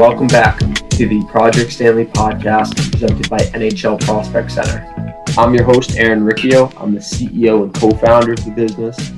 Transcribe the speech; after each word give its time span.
welcome 0.00 0.28
back 0.28 0.58
to 0.88 1.06
the 1.06 1.22
Project 1.28 1.70
Stanley 1.70 2.06
podcast 2.06 2.90
presented 2.90 3.28
by 3.28 3.36
NHL 3.36 4.00
Prospect 4.00 4.50
Center. 4.50 5.14
I'm 5.36 5.52
your 5.52 5.64
host, 5.64 5.98
Aaron 5.98 6.24
Riccio. 6.24 6.72
I'm 6.78 6.94
the 6.94 7.00
CEO 7.00 7.64
and 7.64 7.74
co 7.74 7.90
founder 7.90 8.32
of 8.32 8.42
the 8.42 8.50
business. 8.50 9.10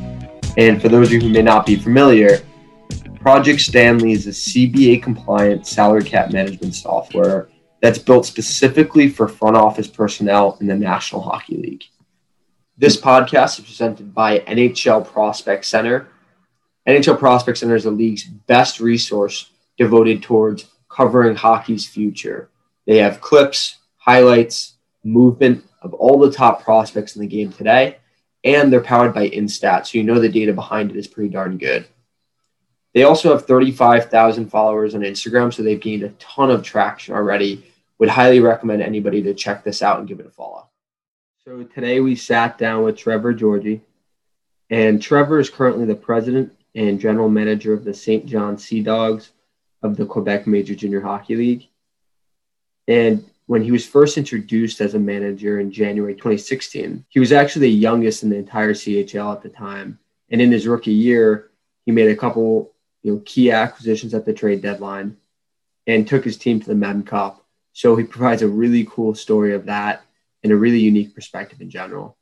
And 0.57 0.83
for 0.83 0.89
those 0.89 1.07
of 1.07 1.13
you 1.13 1.21
who 1.21 1.29
may 1.29 1.41
not 1.41 1.67
be 1.67 1.77
familiar, 1.77 2.41
Project 3.21 3.61
Stanley 3.61 4.11
is 4.11 4.27
a 4.27 4.31
CBA 4.31 5.01
compliant 5.05 5.69
salary 5.69 6.03
cap 6.03 6.33
management 6.33 6.75
software 6.75 7.49
that's 7.81 7.99
built 7.99 8.27
specifically 8.27 9.09
for 9.09 9.29
front 9.29 9.57
office 9.57 9.87
personnel 9.87 10.59
in 10.61 10.67
the 10.67 10.75
National 10.75 11.23
Hockey 11.23 11.59
League. 11.59 11.85
This 12.77 13.01
podcast 13.01 13.61
is 13.61 13.67
presented 13.67 14.13
by 14.13 14.41
NHL 14.41 15.07
Prospect 15.07 15.65
Center. 15.65 16.09
NHL 16.89 17.21
Prospect 17.21 17.59
Center 17.59 17.77
is 17.77 17.85
the 17.85 17.93
league's 17.93 18.25
best 18.25 18.81
resource 18.81 19.52
devoted 19.79 20.23
towards 20.23 20.67
covering 20.89 21.37
hockey's 21.37 21.87
future. 21.87 22.51
They 22.87 22.99
have 22.99 23.21
clips, 23.21 23.79
highlights, 23.97 24.75
movement 25.05 25.65
of 25.81 25.95
all 25.95 26.19
the 26.19 26.31
top 26.31 26.63
prospects 26.63 27.17
in 27.17 27.23
the 27.23 27.29
game 27.29 27.53
today, 27.53 27.99
and 28.45 28.73
they're 28.73 28.81
powered 28.81 29.15
by 29.15 29.29
Instat, 29.31 29.87
so 29.87 29.99
you 29.99 30.05
know 30.05 30.19
the 30.19 30.29
data 30.29 30.53
behind 30.53 30.91
it 30.91 30.97
is 30.97 31.07
pretty 31.07 31.31
darn 31.31 31.59
good. 31.59 31.87
They 32.95 33.05
also 33.05 33.31
have 33.31 33.47
35,000 33.47 34.51
followers 34.51 34.95
on 34.95 35.01
Instagram, 35.01 35.53
so 35.53 35.63
they've 35.63 35.81
gained 35.81 36.03
a 36.03 36.11
ton 36.11 36.51
of 36.51 36.63
traction 36.63 37.15
already. 37.15 37.67
Would 37.99 38.09
highly 38.09 38.41
recommend 38.41 38.83
anybody 38.83 39.23
to 39.23 39.35
check 39.35 39.63
this 39.63 39.81
out 39.81 40.01
and 40.01 40.09
give 40.09 40.19
it 40.19 40.27
a 40.27 40.31
follow. 40.31 40.69
So 41.45 41.63
today 41.63 42.01
we 42.01 42.17
sat 42.17 42.59
down 42.59 42.83
with 42.83 42.97
Trevor 42.97 43.33
Georgie, 43.33 43.81
and 44.71 45.01
Trevor 45.01 45.39
is 45.39 45.49
currently 45.51 45.85
the 45.85 45.95
president 45.95 46.53
and 46.75 46.99
general 46.99 47.29
manager 47.29 47.73
of 47.73 47.85
the 47.85 47.95
Saint 47.95 48.27
John 48.27 48.59
Sea 48.59 48.83
Dogs 48.83 49.31
of 49.83 49.97
the 49.97 50.07
Quebec 50.07 50.47
Major 50.47 50.75
Junior 50.75 51.01
Hockey 51.01 51.37
League. 51.37 51.69
And 52.89 53.25
when 53.47 53.63
he 53.63 53.71
was 53.71 53.87
first 53.87 54.19
introduced 54.19 54.81
as 54.81 54.95
a 54.95 54.99
manager 54.99 55.61
in 55.61 55.71
January 55.71 56.15
2016, 56.15 57.05
he 57.09 57.21
was 57.21 57.33
actually 57.33 57.69
the 57.69 57.75
youngest 57.75 58.23
in 58.23 58.31
the 58.31 58.37
entire 58.37 58.73
CHL 58.73 59.33
at 59.33 59.43
the 59.43 59.49
time. 59.49 59.99
And 60.31 60.41
in 60.41 60.53
his 60.53 60.67
rookie 60.67 60.93
year, 60.93 61.51
he 61.85 61.93
made 61.93 62.11
a 62.11 62.17
couple 62.17 62.73
you 63.03 63.15
know, 63.15 63.23
key 63.25 63.51
acquisitions 63.51 64.15
at 64.15 64.25
the 64.25 64.33
trade 64.33 64.63
deadline 64.63 65.17
and 65.87 66.07
took 66.07 66.25
his 66.25 66.37
team 66.37 66.61
to 66.61 66.67
the 66.67 66.75
Mem 66.75 67.03
Cup. 67.03 67.45
So 67.73 67.97
he 67.97 68.05
provides 68.05 68.43
a 68.43 68.49
really 68.49 68.87
cool 68.89 69.15
story 69.15 69.55
of 69.55 69.67
that 69.67 70.03
and 70.43 70.53
a 70.53 70.57
really 70.57 70.79
unique 70.79 71.15
perspective 71.15 71.61
in 71.61 71.71
general. 71.71 72.17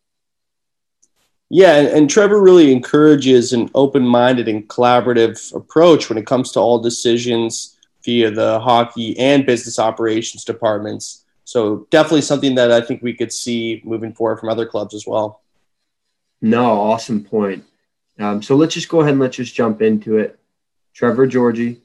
Yeah, 1.53 1.75
and, 1.75 1.89
and 1.89 2.11
Trevor 2.11 2.41
really 2.41 2.73
encourages 2.73 3.53
an 3.53 3.71
open 3.75 4.07
minded 4.07 4.47
and 4.47 4.69
collaborative 4.69 5.55
approach 5.55 6.09
when 6.09 6.17
it 6.17 6.27
comes 6.27 6.53
to 6.53 6.61
all 6.61 6.79
decisions 6.79 7.77
via 8.05 8.31
the 8.31 8.61
hockey 8.61 9.19
and 9.19 9.45
business 9.45 9.81
operations 9.81 10.45
departments. 10.45 11.25
So, 11.45 11.89
definitely 11.91 12.23
something 12.23 12.55
that 12.55 12.71
I 12.71 12.81
think 12.81 13.03
we 13.03 13.15
could 13.15 13.33
see 13.33 13.83
moving 13.85 14.13
forward 14.13 14.39
from 14.39 14.49
other 14.49 14.65
clubs 14.65 14.95
as 14.95 15.05
well. 15.05 15.43
No, 16.41 16.65
awesome 16.65 17.25
point. 17.25 17.65
Um, 18.21 18.41
so, 18.41 18.55
let's 18.55 18.75
just 18.75 18.89
go 18.89 19.01
ahead 19.01 19.15
and 19.15 19.21
let's 19.21 19.37
just 19.37 19.55
jump 19.55 19.83
into 19.83 20.19
it. 20.19 20.39
Trevor 20.95 21.27
Georgie, 21.27 21.81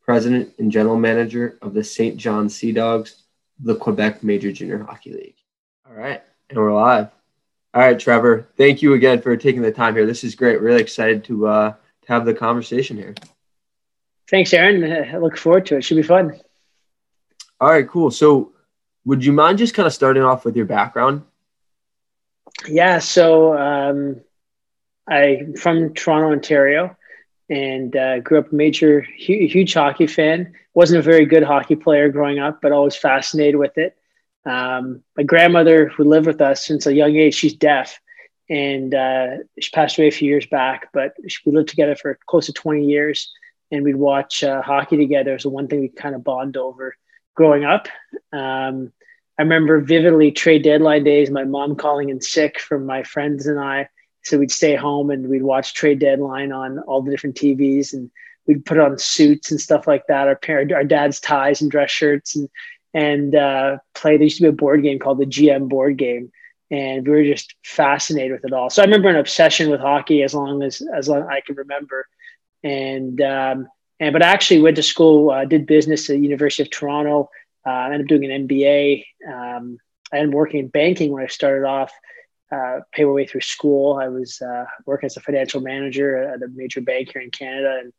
president 0.00 0.54
and 0.58 0.72
general 0.72 0.96
manager 0.96 1.58
of 1.60 1.74
the 1.74 1.84
Saint 1.84 2.16
John 2.16 2.48
Sea 2.48 2.72
Dogs, 2.72 3.24
the 3.60 3.74
Quebec 3.74 4.22
Major 4.22 4.52
Junior 4.52 4.82
Hockey 4.84 5.12
League. 5.12 5.36
All 5.86 5.94
right, 5.94 6.22
and 6.48 6.58
we're 6.58 6.72
live. 6.72 7.10
All 7.76 7.82
right, 7.82 8.00
Trevor. 8.00 8.48
Thank 8.56 8.80
you 8.80 8.94
again 8.94 9.20
for 9.20 9.36
taking 9.36 9.60
the 9.60 9.70
time 9.70 9.94
here. 9.94 10.06
This 10.06 10.24
is 10.24 10.34
great. 10.34 10.62
Really 10.62 10.80
excited 10.80 11.22
to 11.24 11.46
uh, 11.46 11.70
to 11.72 12.08
have 12.08 12.24
the 12.24 12.32
conversation 12.32 12.96
here. 12.96 13.14
Thanks, 14.30 14.54
Aaron. 14.54 14.82
I 14.82 15.18
look 15.18 15.36
forward 15.36 15.66
to 15.66 15.74
it. 15.74 15.78
it. 15.80 15.82
Should 15.82 15.98
be 15.98 16.02
fun. 16.02 16.40
All 17.60 17.68
right, 17.68 17.86
cool. 17.86 18.10
So, 18.10 18.52
would 19.04 19.22
you 19.22 19.34
mind 19.34 19.58
just 19.58 19.74
kind 19.74 19.86
of 19.86 19.92
starting 19.92 20.22
off 20.22 20.46
with 20.46 20.56
your 20.56 20.64
background? 20.64 21.22
Yeah. 22.66 22.98
So, 22.98 23.58
um, 23.58 24.22
I'm 25.06 25.54
from 25.54 25.92
Toronto, 25.92 26.32
Ontario, 26.32 26.96
and 27.50 27.94
uh, 27.94 28.20
grew 28.20 28.38
up 28.38 28.52
a 28.52 28.54
major, 28.54 29.02
huge, 29.02 29.52
huge 29.52 29.74
hockey 29.74 30.06
fan. 30.06 30.54
wasn't 30.72 31.00
a 31.00 31.02
very 31.02 31.26
good 31.26 31.42
hockey 31.42 31.76
player 31.76 32.08
growing 32.08 32.38
up, 32.38 32.62
but 32.62 32.72
always 32.72 32.96
fascinated 32.96 33.56
with 33.56 33.76
it. 33.76 33.98
Um, 34.46 35.02
my 35.16 35.24
grandmother, 35.24 35.88
who 35.88 36.04
lived 36.04 36.26
with 36.26 36.40
us 36.40 36.64
since 36.64 36.86
a 36.86 36.94
young 36.94 37.16
age, 37.16 37.34
she's 37.34 37.54
deaf, 37.54 38.00
and 38.48 38.94
uh, 38.94 39.26
she 39.58 39.70
passed 39.70 39.98
away 39.98 40.08
a 40.08 40.12
few 40.12 40.28
years 40.28 40.46
back. 40.46 40.88
But 40.92 41.14
we 41.44 41.52
lived 41.52 41.68
together 41.68 41.96
for 41.96 42.18
close 42.26 42.46
to 42.46 42.52
20 42.52 42.86
years, 42.86 43.32
and 43.70 43.84
we'd 43.84 43.96
watch 43.96 44.44
uh, 44.44 44.62
hockey 44.62 44.96
together. 44.96 45.38
So 45.38 45.50
one 45.50 45.66
thing 45.66 45.80
we 45.80 45.88
kind 45.88 46.14
of 46.14 46.24
bond 46.24 46.56
over 46.56 46.96
growing 47.34 47.64
up. 47.64 47.88
Um, 48.32 48.92
I 49.38 49.42
remember 49.42 49.80
vividly 49.80 50.32
trade 50.32 50.62
deadline 50.62 51.04
days. 51.04 51.30
My 51.30 51.44
mom 51.44 51.76
calling 51.76 52.08
in 52.08 52.20
sick 52.20 52.58
from 52.58 52.86
my 52.86 53.02
friends 53.02 53.46
and 53.46 53.60
I, 53.60 53.88
so 54.22 54.38
we'd 54.38 54.50
stay 54.50 54.74
home 54.74 55.10
and 55.10 55.28
we'd 55.28 55.42
watch 55.42 55.74
trade 55.74 55.98
deadline 55.98 56.52
on 56.52 56.78
all 56.80 57.02
the 57.02 57.10
different 57.10 57.36
TVs, 57.36 57.92
and 57.92 58.10
we'd 58.46 58.64
put 58.64 58.78
on 58.78 58.98
suits 58.98 59.50
and 59.50 59.60
stuff 59.60 59.86
like 59.86 60.06
that. 60.08 60.26
Our 60.26 60.36
parent, 60.36 60.72
our 60.72 60.84
dad's 60.84 61.20
ties 61.20 61.60
and 61.60 61.70
dress 61.70 61.90
shirts, 61.90 62.34
and 62.34 62.48
and 62.96 63.34
uh, 63.34 63.76
play. 63.94 64.16
There 64.16 64.24
used 64.24 64.38
to 64.38 64.44
be 64.44 64.48
a 64.48 64.52
board 64.52 64.82
game 64.82 64.98
called 64.98 65.18
the 65.18 65.26
GM 65.26 65.68
board 65.68 65.98
game, 65.98 66.32
and 66.70 67.06
we 67.06 67.12
were 67.12 67.24
just 67.24 67.54
fascinated 67.62 68.32
with 68.32 68.46
it 68.46 68.54
all. 68.54 68.70
So 68.70 68.80
I 68.80 68.86
remember 68.86 69.10
an 69.10 69.16
obsession 69.16 69.70
with 69.70 69.80
hockey 69.80 70.22
as 70.22 70.34
long 70.34 70.62
as 70.62 70.80
as 70.94 71.06
long 71.06 71.20
as 71.22 71.28
I 71.28 71.42
can 71.42 71.56
remember, 71.56 72.06
and 72.64 73.20
um, 73.20 73.68
and 74.00 74.14
but 74.14 74.22
I 74.22 74.28
actually 74.28 74.62
went 74.62 74.76
to 74.76 74.82
school, 74.82 75.30
uh, 75.30 75.44
did 75.44 75.66
business 75.66 76.08
at 76.08 76.14
the 76.14 76.22
University 76.22 76.62
of 76.62 76.70
Toronto. 76.70 77.28
Uh, 77.66 77.70
I 77.70 77.84
ended 77.86 78.02
up 78.02 78.06
doing 78.06 78.30
an 78.30 78.48
MBA. 78.48 79.04
Um, 79.28 79.78
I 80.10 80.18
ended 80.18 80.30
up 80.30 80.34
working 80.34 80.60
in 80.60 80.68
banking 80.68 81.12
when 81.12 81.22
I 81.22 81.26
started 81.26 81.66
off. 81.66 81.92
Uh, 82.50 82.78
pay 82.92 83.04
my 83.04 83.10
way 83.10 83.26
through 83.26 83.40
school. 83.42 83.98
I 84.00 84.08
was 84.08 84.40
uh, 84.40 84.64
working 84.86 85.08
as 85.08 85.16
a 85.16 85.20
financial 85.20 85.60
manager 85.60 86.16
at 86.16 86.40
a 86.40 86.48
major 86.54 86.80
bank 86.80 87.10
here 87.12 87.20
in 87.20 87.30
Canada, 87.30 87.82
and 87.82 87.92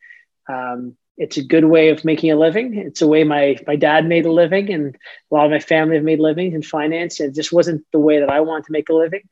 um, 0.50 0.98
it's 1.18 1.38
a 1.38 1.44
good 1.44 1.66
way 1.66 1.90
of 1.90 2.06
making 2.06 2.32
a 2.32 2.36
living. 2.36 2.76
It's 2.76 3.02
a 3.02 3.08
way 3.08 3.24
my 3.24 3.58
my 3.66 3.76
dad 3.76 4.08
made 4.08 4.26
a 4.26 4.32
living, 4.32 4.72
and 4.72 4.96
a 4.96 5.36
lot 5.36 5.46
of 5.46 5.52
my 5.52 5.60
family 5.60 5.96
have 5.96 6.04
made 6.04 6.20
livings 6.20 6.54
in 6.54 6.62
finance. 6.62 7.20
It 7.20 7.34
just 7.34 7.52
wasn't 7.52 7.86
the 7.92 8.00
way 8.00 8.20
that 8.20 8.30
I 8.30 8.42
wanted 8.42 8.66
to 8.66 8.72
make 8.72 8.90
a 8.90 8.94
living, 8.94 9.24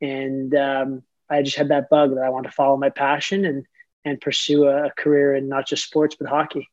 and 0.00 0.54
um, 0.54 1.02
I 1.28 1.42
just 1.42 1.56
had 1.56 1.68
that 1.68 1.90
bug 1.90 2.14
that 2.14 2.24
I 2.24 2.30
want 2.30 2.46
to 2.46 2.52
follow 2.52 2.76
my 2.76 2.90
passion 2.90 3.44
and 3.44 3.66
and 4.06 4.20
pursue 4.20 4.66
a 4.66 4.90
career 4.96 5.34
in 5.34 5.48
not 5.48 5.66
just 5.66 5.84
sports 5.84 6.16
but 6.18 6.28
hockey. 6.28 6.68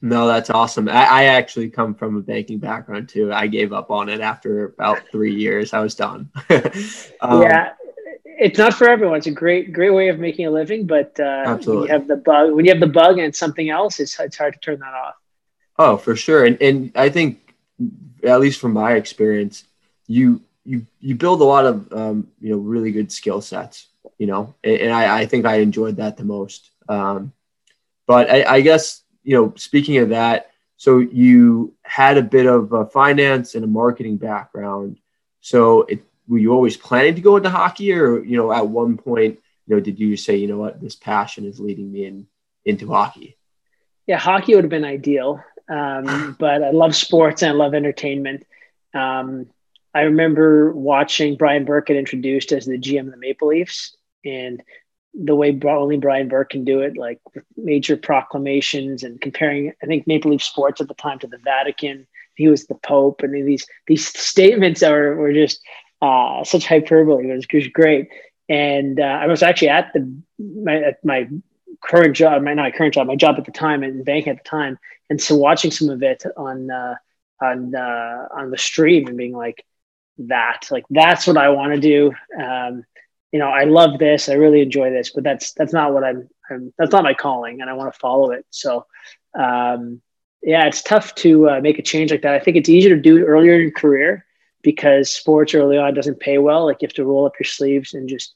No, 0.00 0.26
that's 0.26 0.50
awesome. 0.50 0.88
I, 0.88 1.04
I, 1.04 1.24
actually 1.24 1.70
come 1.70 1.94
from 1.94 2.16
a 2.16 2.20
banking 2.20 2.58
background 2.58 3.08
too. 3.08 3.32
I 3.32 3.46
gave 3.46 3.72
up 3.72 3.90
on 3.90 4.10
it 4.10 4.20
after 4.20 4.66
about 4.66 4.98
three 5.10 5.34
years. 5.34 5.72
I 5.72 5.80
was 5.80 5.94
done. 5.94 6.30
um, 7.22 7.40
yeah, 7.40 7.72
it's 8.38 8.58
not 8.58 8.74
for 8.74 8.88
everyone. 8.88 9.18
It's 9.18 9.26
a 9.26 9.32
great, 9.32 9.72
great 9.72 9.90
way 9.90 10.08
of 10.08 10.18
making 10.18 10.46
a 10.46 10.50
living, 10.50 10.86
but 10.86 11.18
uh, 11.20 11.56
when 11.56 11.82
you 11.82 11.86
have 11.86 12.06
the 12.06 12.16
bug, 12.16 12.52
when 12.52 12.64
you 12.64 12.72
have 12.72 12.80
the 12.80 12.86
bug 12.86 13.18
and 13.18 13.26
it's 13.26 13.38
something 13.38 13.70
else, 13.70 14.00
it's 14.00 14.18
it's 14.18 14.36
hard 14.36 14.54
to 14.54 14.60
turn 14.60 14.78
that 14.80 14.94
off. 14.94 15.14
Oh, 15.78 15.96
for 15.96 16.16
sure, 16.16 16.44
and 16.44 16.60
and 16.62 16.92
I 16.94 17.08
think, 17.08 17.54
at 18.22 18.40
least 18.40 18.60
from 18.60 18.72
my 18.72 18.92
experience, 18.92 19.64
you 20.06 20.42
you 20.64 20.86
you 21.00 21.14
build 21.14 21.40
a 21.40 21.44
lot 21.44 21.66
of 21.66 21.92
um, 21.92 22.28
you 22.40 22.50
know 22.50 22.58
really 22.58 22.92
good 22.92 23.12
skill 23.12 23.40
sets, 23.40 23.88
you 24.18 24.26
know, 24.26 24.54
and, 24.64 24.76
and 24.76 24.92
I 24.92 25.20
I 25.20 25.26
think 25.26 25.46
I 25.46 25.56
enjoyed 25.56 25.96
that 25.96 26.16
the 26.16 26.24
most. 26.24 26.70
Um, 26.88 27.32
but 28.06 28.30
I, 28.30 28.56
I 28.56 28.60
guess 28.60 29.02
you 29.22 29.36
know, 29.36 29.54
speaking 29.56 29.98
of 29.98 30.10
that, 30.10 30.50
so 30.76 30.98
you 30.98 31.74
had 31.82 32.18
a 32.18 32.22
bit 32.22 32.46
of 32.46 32.72
a 32.72 32.86
finance 32.86 33.54
and 33.54 33.64
a 33.64 33.68
marketing 33.68 34.16
background, 34.16 34.98
so 35.40 35.82
it 35.82 36.04
were 36.28 36.38
you 36.38 36.52
always 36.52 36.76
planning 36.76 37.14
to 37.14 37.20
go 37.20 37.36
into 37.36 37.50
hockey 37.50 37.92
or 37.92 38.22
you 38.24 38.36
know 38.36 38.52
at 38.52 38.66
one 38.66 38.96
point 38.96 39.38
you 39.66 39.74
know 39.74 39.80
did 39.80 39.98
you 39.98 40.16
say 40.16 40.36
you 40.36 40.46
know 40.46 40.58
what? 40.58 40.80
This 40.80 40.96
passion 40.96 41.44
is 41.44 41.60
leading 41.60 41.90
me 41.90 42.06
in 42.06 42.26
into 42.64 42.88
hockey 42.88 43.36
yeah 44.06 44.18
hockey 44.18 44.54
would 44.54 44.64
have 44.64 44.70
been 44.70 44.84
ideal. 44.84 45.42
Um, 45.68 46.36
but 46.40 46.62
i 46.62 46.70
love 46.70 46.94
sports 46.94 47.42
and 47.42 47.52
i 47.52 47.54
love 47.54 47.74
entertainment. 47.74 48.44
Um, 48.94 49.46
i 49.94 50.02
remember 50.02 50.72
watching 50.72 51.36
brian 51.36 51.64
burke 51.64 51.86
get 51.86 51.96
introduced 51.96 52.52
as 52.52 52.66
the 52.66 52.78
gm 52.78 53.06
of 53.06 53.10
the 53.10 53.16
maple 53.16 53.48
leafs 53.48 53.96
and 54.24 54.62
the 55.14 55.34
way 55.34 55.58
only 55.68 55.96
brian 55.96 56.28
burke 56.28 56.50
can 56.50 56.64
do 56.64 56.80
it 56.80 56.96
like 56.96 57.20
major 57.56 57.96
proclamations 57.96 59.02
and 59.02 59.20
comparing 59.20 59.72
i 59.82 59.86
think 59.86 60.06
maple 60.06 60.30
leaf 60.30 60.42
sports 60.42 60.80
at 60.80 60.88
the 60.88 60.94
time 60.94 61.18
to 61.18 61.26
the 61.26 61.38
vatican. 61.38 62.06
He 62.34 62.48
was 62.48 62.66
the 62.66 62.74
pope. 62.74 63.22
And 63.22 63.34
these 63.46 63.66
these 63.86 64.06
statements 64.06 64.82
are 64.82 65.14
were 65.14 65.32
just 65.32 65.60
uh, 66.02 66.44
such 66.44 66.66
hyperbole. 66.66 67.30
It 67.30 67.34
was, 67.34 67.46
it 67.50 67.56
was 67.56 67.68
great. 67.68 68.08
And 68.48 69.00
uh, 69.00 69.04
I 69.04 69.26
was 69.26 69.42
actually 69.42 69.70
at 69.70 69.92
the 69.94 70.14
my, 70.38 70.76
at 70.76 71.04
my 71.04 71.28
current 71.82 72.14
job, 72.16 72.42
my 72.42 72.54
not 72.54 72.74
current 72.74 72.94
job, 72.94 73.06
my 73.06 73.16
job 73.16 73.36
at 73.38 73.44
the 73.46 73.52
time 73.52 73.82
in 73.82 74.04
bank 74.04 74.26
at 74.26 74.36
the 74.36 74.48
time, 74.48 74.78
and 75.08 75.20
so 75.20 75.34
watching 75.34 75.70
some 75.70 75.88
of 75.88 76.02
it 76.02 76.24
on 76.36 76.70
uh, 76.70 76.96
on 77.40 77.74
uh, 77.74 78.28
on 78.36 78.50
the 78.50 78.58
stream 78.58 79.06
and 79.06 79.16
being 79.16 79.32
like, 79.32 79.64
that 80.18 80.68
like 80.70 80.84
that's 80.90 81.26
what 81.26 81.38
I 81.38 81.48
want 81.50 81.74
to 81.74 81.80
do. 81.80 82.12
Um, 82.38 82.84
you 83.32 83.38
know, 83.38 83.48
I 83.48 83.64
love 83.64 83.98
this, 83.98 84.28
I 84.28 84.34
really 84.34 84.60
enjoy 84.60 84.90
this, 84.90 85.10
but 85.10 85.24
that's 85.24 85.52
that's 85.52 85.72
not 85.72 85.92
what 85.94 86.04
I'm. 86.04 86.28
I'm 86.50 86.74
that's 86.76 86.92
not 86.92 87.04
my 87.04 87.14
calling, 87.14 87.62
and 87.62 87.70
I 87.70 87.72
want 87.72 87.92
to 87.92 87.98
follow 87.98 88.32
it. 88.32 88.44
So, 88.50 88.84
um, 89.34 90.02
yeah, 90.42 90.66
it's 90.66 90.82
tough 90.82 91.14
to 91.16 91.48
uh, 91.48 91.60
make 91.60 91.78
a 91.78 91.82
change 91.82 92.10
like 92.10 92.20
that. 92.22 92.34
I 92.34 92.38
think 92.38 92.58
it's 92.58 92.68
easier 92.68 92.94
to 92.94 93.00
do 93.00 93.24
earlier 93.24 93.58
in 93.58 93.70
career 93.70 94.26
because 94.64 95.12
sports 95.12 95.54
early 95.54 95.78
on 95.78 95.94
doesn't 95.94 96.18
pay 96.18 96.38
well. 96.38 96.64
Like 96.64 96.82
you 96.82 96.88
have 96.88 96.94
to 96.94 97.04
roll 97.04 97.26
up 97.26 97.34
your 97.38 97.44
sleeves 97.44 97.94
and 97.94 98.08
just 98.08 98.34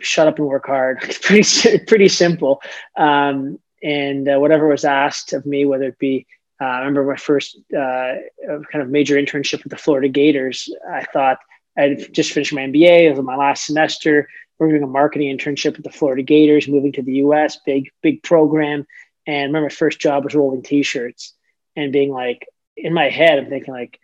shut 0.00 0.28
up 0.28 0.38
and 0.38 0.46
work 0.46 0.66
hard. 0.66 0.98
It's 1.04 1.18
pretty 1.18 1.84
pretty 1.86 2.08
simple. 2.08 2.60
Um, 2.96 3.58
and 3.82 4.28
uh, 4.28 4.38
whatever 4.38 4.68
was 4.68 4.84
asked 4.84 5.32
of 5.32 5.46
me, 5.46 5.64
whether 5.64 5.84
it 5.84 5.98
be 5.98 6.26
uh, 6.60 6.66
I 6.66 6.78
remember 6.80 7.04
my 7.04 7.16
first 7.16 7.56
uh, 7.72 8.14
kind 8.46 8.82
of 8.82 8.90
major 8.90 9.16
internship 9.16 9.62
with 9.64 9.70
the 9.70 9.78
Florida 9.78 10.08
Gators. 10.08 10.68
I 10.92 11.04
thought 11.04 11.38
I'd 11.78 12.12
just 12.12 12.32
finished 12.32 12.52
my 12.52 12.62
MBA. 12.62 13.06
It 13.06 13.16
was 13.16 13.24
my 13.24 13.36
last 13.36 13.64
semester. 13.64 14.28
We 14.58 14.66
are 14.66 14.70
doing 14.70 14.82
a 14.82 14.86
marketing 14.86 15.34
internship 15.34 15.76
with 15.76 15.84
the 15.84 15.90
Florida 15.90 16.22
Gators, 16.22 16.68
moving 16.68 16.92
to 16.92 17.02
the 17.02 17.14
US, 17.14 17.58
big, 17.64 17.90
big 18.02 18.22
program. 18.22 18.86
And 19.26 19.36
I 19.36 19.46
remember 19.46 19.66
my 19.66 19.74
first 19.74 20.00
job 20.00 20.24
was 20.24 20.34
rolling 20.34 20.62
t-shirts 20.62 21.34
and 21.76 21.92
being 21.92 22.10
like, 22.10 22.46
in 22.76 22.92
my 22.92 23.08
head, 23.08 23.38
I'm 23.38 23.48
thinking 23.48 23.72
like, 23.72 23.98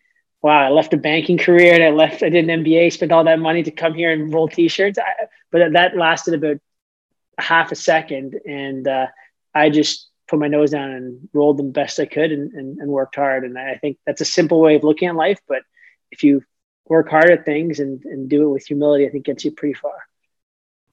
wow, 0.47 0.65
I 0.65 0.69
left 0.69 0.95
a 0.95 0.97
banking 0.97 1.39
career 1.39 1.75
and 1.75 1.83
I 1.83 1.91
left, 1.91 2.23
I 2.23 2.29
did 2.29 2.49
an 2.49 2.63
MBA, 2.63 2.93
spent 2.93 3.11
all 3.11 3.25
that 3.25 3.41
money 3.41 3.65
to 3.65 3.73
come 3.73 3.95
here 3.95 4.13
and 4.13 4.33
roll 4.33 4.47
t-shirts. 4.47 4.97
I, 4.97 5.27
but 5.51 5.73
that 5.73 5.97
lasted 5.97 6.35
about 6.35 6.59
half 7.37 7.73
a 7.73 7.75
second. 7.75 8.39
And 8.47 8.87
uh, 8.87 9.09
I 9.53 9.71
just 9.71 10.09
put 10.29 10.39
my 10.39 10.47
nose 10.47 10.71
down 10.71 10.93
and 10.93 11.29
rolled 11.33 11.57
the 11.57 11.65
best 11.65 11.99
I 11.99 12.07
could 12.07 12.31
and, 12.31 12.53
and, 12.53 12.79
and 12.79 12.89
worked 12.89 13.17
hard. 13.17 13.45
And 13.45 13.59
I 13.59 13.75
think 13.75 13.99
that's 14.07 14.21
a 14.21 14.25
simple 14.25 14.61
way 14.61 14.77
of 14.77 14.85
looking 14.85 15.09
at 15.09 15.17
life. 15.17 15.41
But 15.49 15.63
if 16.13 16.23
you 16.23 16.45
work 16.89 17.09
hard 17.09 17.29
at 17.31 17.45
things 17.45 17.81
and, 17.81 18.05
and 18.05 18.29
do 18.29 18.45
it 18.45 18.53
with 18.53 18.67
humility, 18.67 19.05
I 19.05 19.11
think 19.11 19.25
gets 19.25 19.45
you 19.45 19.51
pretty 19.51 19.75
far. 19.75 19.99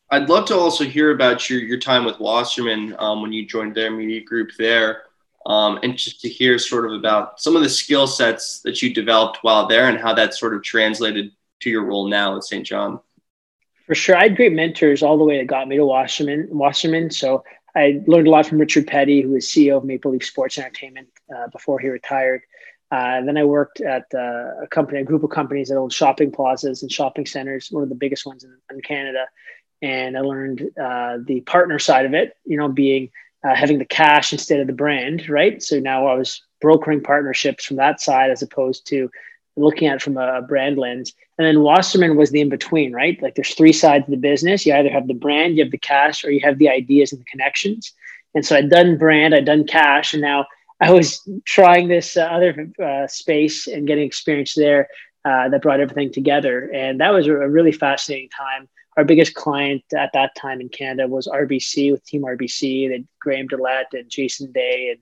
I'd 0.10 0.30
love 0.30 0.46
to 0.48 0.56
also 0.56 0.84
hear 0.84 1.12
about 1.12 1.48
your, 1.48 1.60
your 1.60 1.78
time 1.78 2.06
with 2.06 2.20
Wasserman 2.20 2.96
um, 2.98 3.22
when 3.22 3.32
you 3.32 3.46
joined 3.46 3.76
their 3.76 3.92
media 3.92 4.24
group 4.24 4.50
there. 4.58 5.04
Um, 5.45 5.80
and 5.84 5.98
just 5.98 6.22
to 6.22 6.30
hear 6.30 6.57
sort 6.57 6.86
of 6.86 6.94
about 6.94 7.42
some 7.42 7.56
of 7.56 7.63
the 7.63 7.69
skill 7.69 8.07
sets 8.07 8.62
that 8.62 8.81
you 8.81 8.94
developed 8.94 9.40
while 9.42 9.68
there 9.68 9.90
and 9.90 10.00
how 10.00 10.13
that 10.13 10.34
sort 10.34 10.54
of 10.54 10.63
translated 10.63 11.31
to 11.62 11.69
your 11.69 11.84
role 11.84 12.07
now 12.07 12.38
at 12.38 12.44
Saint 12.44 12.66
John. 12.66 13.00
For 13.86 13.95
sure. 13.95 14.16
I 14.16 14.24
had 14.24 14.38
great 14.38 14.54
mentors 14.54 15.04
all 15.04 15.18
the 15.18 15.25
way 15.25 15.40
that 15.40 15.48
got 15.48 15.68
me 15.68 15.75
to 15.75 15.86
Wasserman. 15.86 16.48
Wasserman. 16.50 17.12
So 17.12 17.44
I 17.75 18.01
learned 18.07 18.28
a 18.28 18.31
lot 18.31 18.45
from 18.45 18.60
Richard 18.60 18.88
Peddie, 18.88 19.22
who 19.22 19.31
was 19.31 19.48
CEO 19.48 19.78
of 19.78 19.84
Maple 19.84 20.12
Leaf 20.12 20.25
Sports 20.25 20.57
Entertainment 20.57 21.10
uh, 21.36 21.48
before 21.48 21.80
he 21.80 21.89
retired. 21.89 22.42
Uh, 22.92 23.22
then 23.22 23.38
I 23.38 23.44
worked 23.44 23.81
at 23.81 24.06
uh, 24.13 24.62
a 24.62 24.68
company, 24.69 25.00
a 25.00 25.04
group 25.04 25.24
of 25.24 25.31
companies 25.31 25.69
that 25.69 25.78
owned 25.78 25.92
shopping 25.92 26.31
plazas 26.31 26.84
and 26.84 26.92
shopping 26.92 27.25
centers, 27.25 27.72
one 27.72 27.81
of 27.81 27.89
the 27.89 27.96
biggest 27.96 28.25
ones 28.25 28.44
in, 28.44 28.56
in 28.72 28.81
Canada. 28.81 29.25
And 29.81 30.16
I 30.16 30.22
learned 30.22 30.62
uh, 30.80 31.18
the 31.25 31.42
partner 31.42 31.80
side 31.80 32.06
of 32.06 32.13
it, 32.13 32.38
you 32.46 32.56
know, 32.56 32.69
being 32.69 33.10
uh, 33.44 33.56
having 33.56 33.80
the 33.80 33.86
cash 33.86 34.31
instead 34.31 34.60
of 34.60 34.68
the 34.68 34.74
brand, 34.74 35.30
right? 35.30 35.62
So 35.62 35.80
now 35.80 36.07
I 36.07 36.16
was 36.16 36.42
brokering 36.62 37.01
partnerships 37.01 37.66
from 37.66 37.78
that 37.78 38.00
side 38.00 38.31
as 38.31 38.42
opposed 38.42 38.88
to 38.88 39.10
looking 39.56 39.88
at 39.88 39.98
it 39.98 40.01
from 40.01 40.18
a 40.18 40.42
brand 40.42 40.78
lens. 40.78 41.13
And 41.38 41.45
then 41.45 41.62
Wasserman 41.62 42.16
was 42.16 42.31
the 42.31 42.42
in 42.42 42.50
between, 42.50 42.94
right? 42.94 43.22
Like 43.22 43.36
there's 43.36 43.54
three 43.54 43.74
sides 43.74 44.06
of 44.06 44.12
the 44.12 44.18
business. 44.18 44.66
You 44.66 44.74
either 44.74 44.90
have 44.90 45.07
the 45.07 45.13
brand, 45.13 45.57
you 45.57 45.63
have 45.63 45.72
the 45.72 45.78
cash, 45.78 46.24
or 46.24 46.31
you 46.31 46.40
have 46.42 46.57
the 46.57 46.69
ideas 46.69 47.12
and 47.12 47.22
the 47.22 47.25
connections. 47.25 47.92
And 48.36 48.45
so 48.45 48.56
I'd 48.56 48.69
done 48.69 48.98
brand, 48.98 49.36
I'd 49.36 49.46
done 49.46 49.66
cash, 49.66 50.13
and 50.13 50.22
now 50.22 50.46
I 50.81 50.92
was 50.92 51.28
trying 51.46 51.88
this 51.88 52.18
uh, 52.18 52.22
other 52.22 52.69
uh, 52.84 53.07
space 53.07 53.68
and 53.68 53.88
getting 53.88 54.06
experience 54.06 54.54
there 54.56 54.88
uh, 55.25 55.50
that 55.50 55.62
brought 55.62 55.80
everything 55.80 56.12
together. 56.12 56.69
And 56.74 57.00
that 57.00 57.12
was 57.12 57.28
a 57.28 57.34
really 57.34 57.72
fascinating 57.72 58.30
time. 58.30 58.68
Our 58.98 59.04
biggest 59.04 59.34
client 59.34 59.84
at 59.98 60.12
that 60.13 60.36
time 60.36 60.62
in 60.62 60.69
Canada 60.69 61.07
was 61.07 61.28
RBC 61.28 61.92
with 61.92 62.06
Team 62.06 62.24
RBC, 62.24 62.90
that 62.90 63.06
Graham 63.19 63.48
DeLaet 63.48 63.94
and 63.94 64.10
Jason 64.10 64.51
Day 64.51 64.95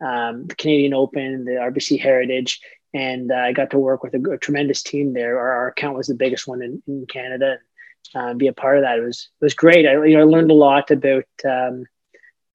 and 0.00 0.08
um, 0.08 0.46
the 0.46 0.54
Canadian 0.54 0.94
Open, 0.94 1.44
the 1.44 1.52
RBC 1.52 2.00
Heritage. 2.00 2.60
And 2.92 3.30
uh, 3.30 3.36
I 3.36 3.52
got 3.52 3.70
to 3.70 3.78
work 3.78 4.02
with 4.02 4.14
a, 4.14 4.30
a 4.32 4.38
tremendous 4.38 4.82
team 4.82 5.12
there. 5.12 5.38
Our, 5.38 5.52
our, 5.52 5.68
account 5.68 5.96
was 5.96 6.08
the 6.08 6.14
biggest 6.14 6.46
one 6.46 6.62
in, 6.62 6.82
in 6.88 7.06
Canada. 7.06 7.58
Um, 8.14 8.38
be 8.38 8.48
a 8.48 8.52
part 8.52 8.78
of 8.78 8.82
that. 8.82 8.98
It 8.98 9.02
was 9.02 9.28
it 9.40 9.44
was 9.44 9.54
great. 9.54 9.86
I 9.86 9.92
you 10.04 10.16
know 10.16 10.22
I 10.22 10.24
learned 10.24 10.50
a 10.50 10.54
lot 10.54 10.90
about 10.90 11.26
um, 11.44 11.84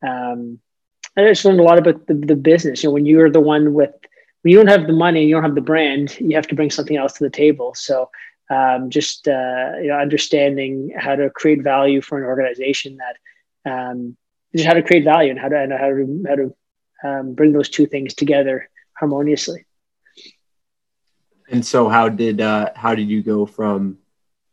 um, 0.05 0.59
I 1.17 1.23
just 1.27 1.45
learned 1.45 1.59
a 1.59 1.63
lot 1.63 1.77
about 1.77 2.07
the, 2.07 2.13
the 2.13 2.35
business. 2.35 2.83
You 2.83 2.89
know, 2.89 2.93
when 2.93 3.05
you're 3.05 3.29
the 3.29 3.39
one 3.39 3.73
with, 3.73 3.91
when 4.41 4.51
you 4.51 4.57
don't 4.57 4.67
have 4.67 4.87
the 4.87 4.93
money, 4.93 5.21
and 5.21 5.29
you 5.29 5.35
don't 5.35 5.43
have 5.43 5.55
the 5.55 5.61
brand, 5.61 6.19
you 6.19 6.35
have 6.35 6.47
to 6.47 6.55
bring 6.55 6.69
something 6.69 6.97
else 6.97 7.13
to 7.13 7.23
the 7.23 7.29
table. 7.29 7.73
So 7.73 8.09
um, 8.49 8.89
just 8.89 9.27
uh, 9.27 9.71
you 9.81 9.87
know, 9.87 9.97
understanding 9.97 10.93
how 10.97 11.15
to 11.15 11.29
create 11.29 11.63
value 11.63 12.01
for 12.01 12.17
an 12.17 12.25
organization 12.25 12.97
that 12.97 13.71
um, 13.71 14.15
just 14.55 14.67
how 14.67 14.73
to 14.73 14.83
create 14.83 15.03
value 15.03 15.31
and 15.31 15.39
how 15.39 15.49
to 15.49 15.57
and 15.57 15.73
how 15.73 15.89
to 15.89 16.23
how 16.27 16.35
to 16.35 16.55
um, 17.03 17.33
bring 17.33 17.51
those 17.51 17.69
two 17.69 17.85
things 17.85 18.13
together 18.13 18.69
harmoniously. 18.93 19.65
And 21.49 21.65
so, 21.65 21.89
how 21.89 22.09
did 22.09 22.41
uh, 22.41 22.71
how 22.75 22.95
did 22.95 23.09
you 23.09 23.21
go 23.21 23.45
from 23.45 23.97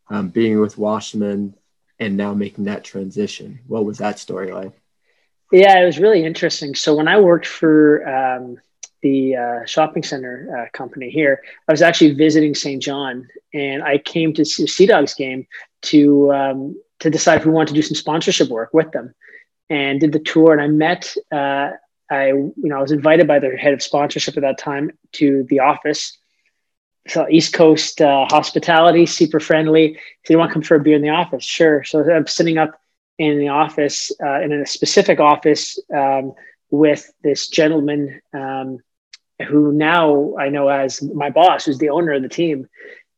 um, 0.09 0.29
being 0.29 0.59
with 0.59 0.77
Wasserman 0.77 1.55
and 1.99 2.17
now 2.17 2.33
making 2.33 2.65
that 2.65 2.83
transition? 2.83 3.59
What 3.67 3.85
was 3.85 3.99
that 3.99 4.19
story 4.19 4.51
like? 4.51 4.73
Yeah, 5.51 5.79
it 5.79 5.85
was 5.85 5.99
really 5.99 6.25
interesting. 6.25 6.73
So 6.73 6.95
when 6.95 7.07
I 7.07 7.19
worked 7.19 7.45
for 7.45 8.07
um, 8.07 8.57
the 9.03 9.35
uh, 9.35 9.65
shopping 9.65 10.01
center 10.01 10.49
uh, 10.57 10.77
company 10.77 11.09
here, 11.09 11.41
I 11.67 11.71
was 11.71 11.81
actually 11.81 12.13
visiting 12.15 12.55
Saint 12.55 12.81
John, 12.81 13.27
and 13.53 13.83
I 13.83 13.99
came 13.99 14.33
to 14.33 14.45
Sea 14.45 14.87
Dogs 14.87 15.13
game 15.13 15.45
to 15.83 16.33
um, 16.33 16.81
to 16.99 17.09
decide 17.09 17.39
if 17.39 17.45
we 17.45 17.51
wanted 17.51 17.67
to 17.67 17.73
do 17.75 17.81
some 17.81 17.95
sponsorship 17.95 18.49
work 18.49 18.73
with 18.73 18.91
them, 18.91 19.13
and 19.69 19.99
did 19.99 20.13
the 20.13 20.19
tour. 20.19 20.53
And 20.53 20.61
I 20.61 20.67
met, 20.67 21.15
uh, 21.31 21.71
I 22.09 22.27
you 22.29 22.53
know, 22.55 22.77
I 22.77 22.81
was 22.81 22.91
invited 22.91 23.27
by 23.27 23.39
their 23.39 23.57
head 23.57 23.73
of 23.73 23.83
sponsorship 23.83 24.37
at 24.37 24.41
that 24.41 24.57
time 24.57 24.91
to 25.13 25.45
the 25.49 25.59
office. 25.59 26.17
So 27.09 27.27
East 27.29 27.53
Coast 27.53 28.01
uh, 28.01 28.25
hospitality, 28.29 29.05
super 29.05 29.41
friendly. 29.41 29.99
So 30.23 30.33
you 30.33 30.37
want 30.37 30.49
to 30.51 30.53
come 30.53 30.63
for 30.63 30.75
a 30.75 30.79
beer 30.79 30.95
in 30.95 31.01
the 31.01 31.09
office? 31.09 31.43
Sure. 31.43 31.83
So 31.83 32.09
I'm 32.09 32.27
sitting 32.27 32.57
up 32.57 32.79
in 33.19 33.37
the 33.37 33.49
office, 33.49 34.11
uh, 34.23 34.39
in 34.41 34.53
a 34.53 34.65
specific 34.65 35.19
office 35.19 35.77
um, 35.93 36.33
with 36.71 37.11
this 37.21 37.49
gentleman 37.49 38.21
um, 38.33 38.79
who 39.43 39.71
now 39.71 40.33
I 40.39 40.49
know 40.49 40.67
as 40.69 41.01
my 41.01 41.29
boss, 41.29 41.65
who's 41.65 41.77
the 41.77 41.89
owner 41.89 42.13
of 42.13 42.21
the 42.21 42.29
team. 42.29 42.67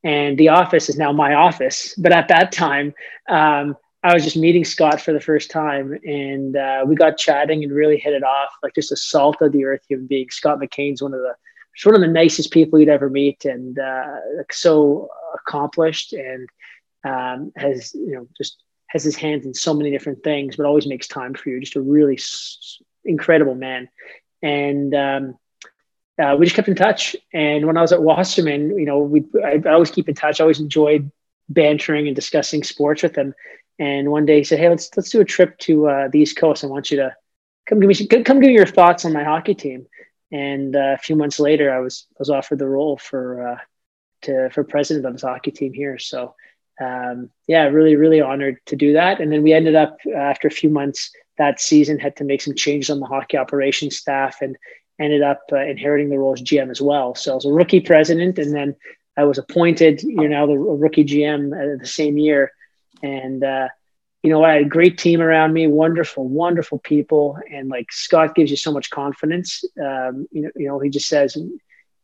And 0.04 0.38
the 0.38 0.50
office 0.50 0.88
is 0.90 0.98
now 0.98 1.12
my 1.12 1.34
office. 1.34 1.96
But 1.96 2.12
at 2.12 2.28
that 2.28 2.52
time, 2.52 2.94
um, 3.28 3.76
I 4.06 4.14
was 4.14 4.24
just 4.24 4.38
meeting 4.38 4.64
Scott 4.64 5.02
for 5.02 5.14
the 5.14 5.20
first 5.20 5.50
time, 5.50 5.98
and 6.04 6.56
uh, 6.56 6.84
we 6.86 6.94
got 6.96 7.18
chatting 7.18 7.64
and 7.64 7.74
really 7.74 7.98
hit 7.98 8.14
it 8.14 8.24
off, 8.24 8.52
like 8.62 8.76
just 8.76 8.92
a 8.92 8.96
salt 8.96 9.42
of 9.42 9.52
the 9.52 9.66
earth 9.66 9.82
human 9.88 10.06
being. 10.06 10.30
Scott 10.30 10.60
McCain's 10.60 11.02
one 11.02 11.16
of 11.16 11.22
the 11.22 11.34
one 11.84 11.96
of 11.96 12.02
the 12.02 12.08
nicest 12.08 12.52
people 12.52 12.78
you'd 12.78 12.88
ever 12.88 13.10
meet, 13.10 13.46
and 13.46 13.80
uh, 13.80 14.06
like 14.38 14.54
so 14.54 15.10
accomplished, 15.34 16.14
and 16.14 16.48
um, 17.04 17.52
has 17.56 17.96
you 17.96 18.12
know 18.12 18.28
just 18.38 18.62
has 18.90 19.04
his 19.04 19.16
hands 19.16 19.48
in 19.48 19.56
so 19.56 19.74
many 19.74 19.90
different 19.90 20.24
things, 20.24 20.56
but 20.56 20.68
always 20.68 20.86
makes 20.86 21.08
time 21.08 21.34
for 21.34 21.50
you. 21.50 21.60
Just 21.60 21.76
a 21.76 21.82
really 21.82 22.16
s- 22.16 22.80
incredible 23.06 23.56
man. 23.56 23.90
And 24.44 24.94
um, 24.94 25.38
uh, 26.22 26.36
we 26.38 26.46
just 26.46 26.56
kept 26.56 26.68
in 26.68 26.76
touch. 26.76 27.16
And 27.34 27.66
when 27.66 27.78
I 27.78 27.82
was 27.82 27.92
at 27.92 28.02
Wasserman, 28.02 28.78
you 28.78 28.86
know, 28.86 29.00
we 29.00 29.26
I, 29.44 29.62
I 29.66 29.74
always 29.74 29.92
keep 29.92 30.10
in 30.10 30.16
touch. 30.16 30.40
I 30.40 30.44
always 30.44 30.60
enjoyed 30.60 31.12
bantering 31.50 32.08
and 32.08 32.16
discussing 32.16 32.64
sports 32.64 33.04
with 33.04 33.16
him. 33.16 33.34
And 33.78 34.12
one 34.12 34.26
day 34.26 34.38
he 34.38 34.44
said, 34.44 34.60
"Hey, 34.60 34.70
let's 34.70 34.90
let's 34.96 35.10
do 35.10 35.22
a 35.22 35.26
trip 35.26 35.58
to 35.60 35.88
uh, 35.88 36.08
the 36.08 36.20
East 36.20 36.38
Coast. 36.38 36.64
I 36.64 36.68
want 36.68 36.92
you 36.92 36.98
to 36.98 37.16
come 37.68 37.80
give 37.80 37.90
me 37.90 38.08
come 38.08 38.40
give 38.40 38.50
me 38.50 38.54
your 38.54 38.66
thoughts 38.66 39.06
on 39.06 39.14
my 39.14 39.24
hockey 39.24 39.56
team." 39.56 39.88
And 40.32 40.76
uh, 40.76 40.96
a 40.96 40.98
few 40.98 41.16
months 41.16 41.40
later, 41.40 41.74
I 41.74 41.80
was 41.80 42.06
was 42.18 42.30
offered 42.30 42.60
the 42.60 42.68
role 42.68 42.98
for 42.98 43.48
uh, 43.48 43.58
to 44.24 44.50
for 44.52 44.64
president 44.64 45.06
of 45.06 45.14
his 45.14 45.24
hockey 45.24 45.52
team 45.52 45.74
here. 45.74 46.00
So 46.00 46.36
um, 46.82 47.30
yeah, 47.48 47.64
really, 47.66 47.96
really 47.96 48.22
honored 48.22 48.58
to 48.68 48.76
do 48.76 48.94
that. 48.94 49.20
And 49.20 49.32
then 49.32 49.44
we 49.44 49.54
ended 49.54 49.76
up 49.76 49.98
uh, 50.06 50.18
after 50.18 50.48
a 50.48 50.52
few 50.52 50.70
months 50.70 51.12
that 51.38 51.60
season 51.60 52.00
had 52.00 52.16
to 52.18 52.24
make 52.24 52.42
some 52.42 52.56
changes 52.56 52.90
on 52.90 53.00
the 53.00 53.06
hockey 53.06 53.38
operations 53.38 53.98
staff 53.98 54.42
and 54.42 54.58
ended 55.00 55.22
up 55.22 55.42
uh, 55.52 55.58
inheriting 55.58 56.10
the 56.10 56.18
role 56.18 56.34
as 56.34 56.42
GM 56.42 56.70
as 56.72 56.82
well. 56.82 57.16
So 57.16 57.32
I 57.32 57.36
was 57.36 57.46
a 57.46 57.52
rookie 57.52 57.82
president, 57.82 58.38
and 58.40 58.54
then 58.54 58.76
I 59.18 59.24
was 59.24 59.38
appointed, 59.38 60.04
you 60.04 60.28
know, 60.28 60.48
the 60.48 60.58
rookie 60.58 61.06
GM 61.06 61.54
uh, 61.54 61.78
the 61.80 61.88
same 61.88 62.18
year. 62.18 62.52
And 63.02 63.44
uh, 63.44 63.70
you 64.24 64.32
know, 64.32 64.44
I 64.44 64.54
had 64.54 64.62
a 64.64 64.70
great 64.70 64.98
team 64.98 65.22
around 65.22 65.54
me, 65.54 65.68
wonderful, 65.68 66.28
wonderful 66.28 66.80
people, 66.80 67.38
and 67.52 67.70
like 67.70 67.92
Scott 67.92 68.34
gives 68.34 68.50
you 68.50 68.58
so 68.58 68.72
much 68.72 68.90
confidence. 68.90 69.64
Um, 69.80 70.28
you 70.32 70.42
know, 70.44 70.50
you 70.56 70.68
know, 70.68 70.80
he 70.80 70.90
just 70.90 71.08
says, 71.08 71.38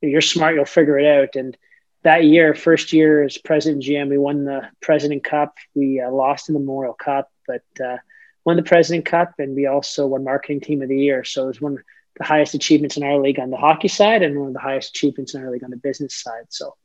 "You're 0.01 0.21
smart, 0.21 0.55
you'll 0.55 0.65
figure 0.65 0.99
it 0.99 1.07
out." 1.07 1.35
And 1.35 1.57
that 2.03 2.25
year, 2.25 2.53
first 2.53 2.93
year 2.93 3.23
as 3.23 3.37
president 3.37 3.83
GM, 3.83 4.09
we 4.09 4.17
won 4.17 4.45
the 4.45 4.69
President 4.81 5.23
Cup. 5.23 5.55
We 5.73 5.99
uh, 5.99 6.11
lost 6.11 6.49
in 6.49 6.53
the 6.53 6.59
Memorial 6.59 6.93
Cup, 6.93 7.31
but 7.47 7.63
uh, 7.83 7.97
won 8.45 8.55
the 8.55 8.63
President 8.63 9.05
Cup, 9.05 9.33
and 9.39 9.55
we 9.55 9.65
also 9.65 10.07
won 10.07 10.23
Marketing 10.23 10.61
Team 10.61 10.81
of 10.81 10.89
the 10.89 10.99
Year. 10.99 11.23
So 11.23 11.45
it 11.45 11.47
was 11.47 11.61
one 11.61 11.83
the 12.17 12.25
highest 12.25 12.53
achievements 12.53 12.97
in 12.97 13.03
our 13.03 13.19
league 13.19 13.39
on 13.39 13.49
the 13.49 13.57
hockey 13.57 13.87
side, 13.87 14.21
and 14.21 14.37
one 14.37 14.49
of 14.49 14.53
the 14.53 14.59
highest 14.59 14.89
achievements 14.89 15.33
in 15.33 15.43
our 15.43 15.51
league 15.51 15.63
on 15.63 15.71
the 15.71 15.77
business 15.77 16.15
side. 16.15 16.45
So 16.49 16.75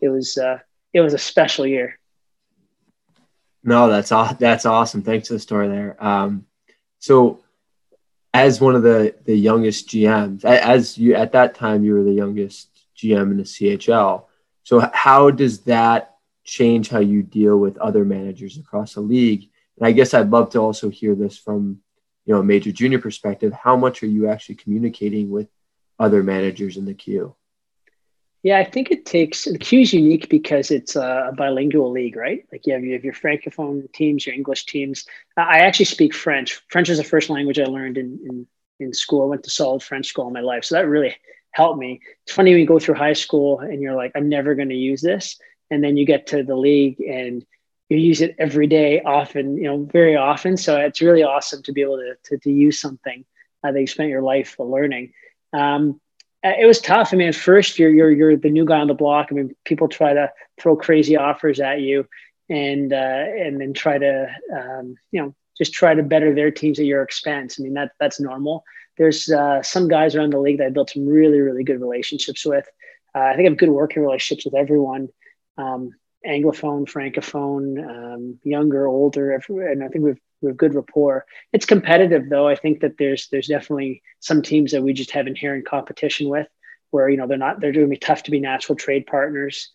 it 0.00 0.08
was 0.08 0.36
uh, 0.36 0.58
it 0.92 1.00
was 1.00 1.14
a 1.14 1.18
special 1.18 1.66
year. 1.66 1.98
No, 3.62 3.88
that's 3.88 4.10
that's 4.38 4.66
awesome. 4.66 5.02
Thanks 5.02 5.28
for 5.28 5.34
the 5.34 5.40
story 5.40 5.68
there. 5.68 6.02
Um, 6.04 6.46
so, 6.98 7.42
as 8.32 8.60
one 8.60 8.74
of 8.74 8.82
the 8.82 9.14
the 9.24 9.36
youngest 9.36 9.88
GMs, 9.88 10.44
as 10.44 10.98
you 10.98 11.14
at 11.14 11.32
that 11.32 11.54
time 11.54 11.82
you 11.82 11.94
were 11.94 12.04
the 12.04 12.12
youngest 12.12 12.68
GM 12.96 13.30
in 13.30 13.36
the 13.38 13.44
CHL. 13.44 14.24
So, 14.62 14.90
how 14.92 15.30
does 15.30 15.60
that 15.60 16.16
change 16.44 16.88
how 16.90 17.00
you 17.00 17.22
deal 17.22 17.56
with 17.58 17.78
other 17.78 18.04
managers 18.04 18.58
across 18.58 18.94
the 18.94 19.00
league? 19.00 19.48
And 19.78 19.86
I 19.86 19.92
guess 19.92 20.14
I'd 20.14 20.30
love 20.30 20.50
to 20.50 20.60
also 20.60 20.90
hear 20.90 21.14
this 21.14 21.36
from 21.36 21.80
you 22.24 22.34
know 22.34 22.40
a 22.40 22.44
major 22.44 22.72
junior 22.72 22.98
perspective. 22.98 23.52
How 23.52 23.76
much 23.76 24.02
are 24.02 24.08
you 24.08 24.28
actually 24.28 24.56
communicating 24.56 25.30
with 25.30 25.48
other 25.98 26.22
managers 26.22 26.76
in 26.76 26.84
the 26.84 26.94
queue? 26.94 27.34
Yeah, 28.42 28.58
I 28.58 28.64
think 28.64 28.90
it 28.90 29.06
takes 29.06 29.44
the 29.44 29.56
queue 29.56 29.80
is 29.80 29.94
unique 29.94 30.28
because 30.28 30.70
it's 30.70 30.96
a 30.96 31.32
bilingual 31.34 31.90
league, 31.90 32.14
right? 32.14 32.44
Like 32.52 32.66
you 32.66 32.74
have, 32.74 32.84
you 32.84 32.92
have 32.92 33.02
your 33.02 33.14
francophone 33.14 33.90
teams, 33.92 34.26
your 34.26 34.34
English 34.34 34.66
teams. 34.66 35.06
I 35.34 35.60
actually 35.60 35.86
speak 35.86 36.14
French. 36.14 36.60
French 36.68 36.90
is 36.90 36.98
the 36.98 37.04
first 37.04 37.30
language 37.30 37.58
I 37.58 37.64
learned 37.64 37.96
in, 37.96 38.18
in 38.26 38.46
in 38.80 38.92
school. 38.92 39.22
I 39.22 39.26
went 39.26 39.44
to 39.44 39.50
solid 39.50 39.82
French 39.82 40.08
school 40.08 40.26
in 40.26 40.34
my 40.34 40.40
life, 40.40 40.64
so 40.64 40.74
that 40.74 40.88
really 40.88 41.16
helped 41.52 41.78
me. 41.78 42.00
It's 42.24 42.34
funny 42.34 42.50
when 42.50 42.60
you 42.60 42.66
go 42.66 42.78
through 42.78 42.96
high 42.96 43.12
school 43.12 43.60
and 43.60 43.80
you're 43.80 43.94
like, 43.94 44.12
I'm 44.14 44.28
never 44.28 44.54
going 44.54 44.70
to 44.70 44.74
use 44.74 45.00
this, 45.00 45.38
and 45.70 45.82
then 45.82 45.96
you 45.96 46.04
get 46.04 46.26
to 46.28 46.42
the 46.42 46.56
league 46.56 47.00
and 47.00 47.46
you 47.94 48.08
use 48.08 48.20
it 48.20 48.36
every 48.38 48.66
day, 48.66 49.00
often, 49.02 49.56
you 49.56 49.64
know, 49.64 49.84
very 49.84 50.16
often. 50.16 50.56
So 50.56 50.76
it's 50.76 51.00
really 51.00 51.22
awesome 51.22 51.62
to 51.62 51.72
be 51.72 51.82
able 51.82 51.98
to 51.98 52.14
to, 52.24 52.38
to 52.38 52.50
use 52.50 52.80
something 52.80 53.24
uh, 53.62 53.72
that 53.72 53.80
you 53.80 53.86
spent 53.86 54.10
your 54.10 54.22
life 54.22 54.56
learning. 54.58 55.12
Um, 55.52 56.00
uh, 56.44 56.52
it 56.60 56.66
was 56.66 56.80
tough. 56.80 57.10
I 57.12 57.16
mean, 57.16 57.28
at 57.28 57.34
first 57.34 57.78
you're 57.78 57.90
you're 57.90 58.10
you're 58.10 58.36
the 58.36 58.50
new 58.50 58.66
guy 58.66 58.78
on 58.78 58.88
the 58.88 58.94
block. 58.94 59.28
I 59.30 59.34
mean, 59.34 59.54
people 59.64 59.88
try 59.88 60.12
to 60.12 60.30
throw 60.60 60.76
crazy 60.76 61.16
offers 61.16 61.58
at 61.58 61.80
you, 61.80 62.06
and 62.50 62.92
uh, 62.92 62.96
and 62.96 63.60
then 63.60 63.72
try 63.72 63.98
to 63.98 64.28
um, 64.54 64.96
you 65.10 65.22
know 65.22 65.34
just 65.56 65.72
try 65.72 65.94
to 65.94 66.02
better 66.02 66.34
their 66.34 66.50
teams 66.50 66.78
at 66.78 66.84
your 66.84 67.02
expense. 67.02 67.56
I 67.58 67.62
mean, 67.62 67.74
that 67.74 67.92
that's 67.98 68.20
normal. 68.20 68.64
There's 68.98 69.30
uh, 69.30 69.62
some 69.62 69.88
guys 69.88 70.14
around 70.14 70.32
the 70.32 70.38
league 70.38 70.58
that 70.58 70.66
I 70.66 70.70
built 70.70 70.90
some 70.90 71.06
really 71.06 71.40
really 71.40 71.64
good 71.64 71.80
relationships 71.80 72.44
with. 72.44 72.66
Uh, 73.14 73.20
I 73.20 73.36
think 73.36 73.46
I 73.46 73.50
have 73.50 73.58
good 73.58 73.70
working 73.70 74.02
relationships 74.02 74.44
with 74.44 74.54
everyone. 74.54 75.08
Um, 75.56 75.92
Anglophone, 76.26 76.88
Francophone, 76.90 77.78
um, 77.86 78.38
younger, 78.42 78.86
older, 78.86 79.32
and 79.32 79.84
I 79.84 79.88
think 79.88 80.04
we've 80.04 80.20
we 80.44 80.50
have 80.50 80.56
good 80.56 80.74
rapport. 80.74 81.24
It's 81.52 81.66
competitive 81.66 82.28
though. 82.28 82.48
I 82.48 82.54
think 82.54 82.80
that 82.80 82.98
there's 82.98 83.28
there's 83.28 83.48
definitely 83.48 84.02
some 84.20 84.42
teams 84.42 84.72
that 84.72 84.82
we 84.82 84.92
just 84.92 85.10
have 85.10 85.26
inherent 85.26 85.66
competition 85.66 86.28
with, 86.28 86.46
where 86.90 87.08
you 87.08 87.16
know 87.16 87.26
they're 87.26 87.38
not 87.38 87.60
they're 87.60 87.72
going 87.72 87.86
to 87.86 87.90
be 87.90 87.96
tough 87.96 88.22
to 88.24 88.30
be 88.30 88.40
natural 88.40 88.76
trade 88.76 89.06
partners. 89.06 89.70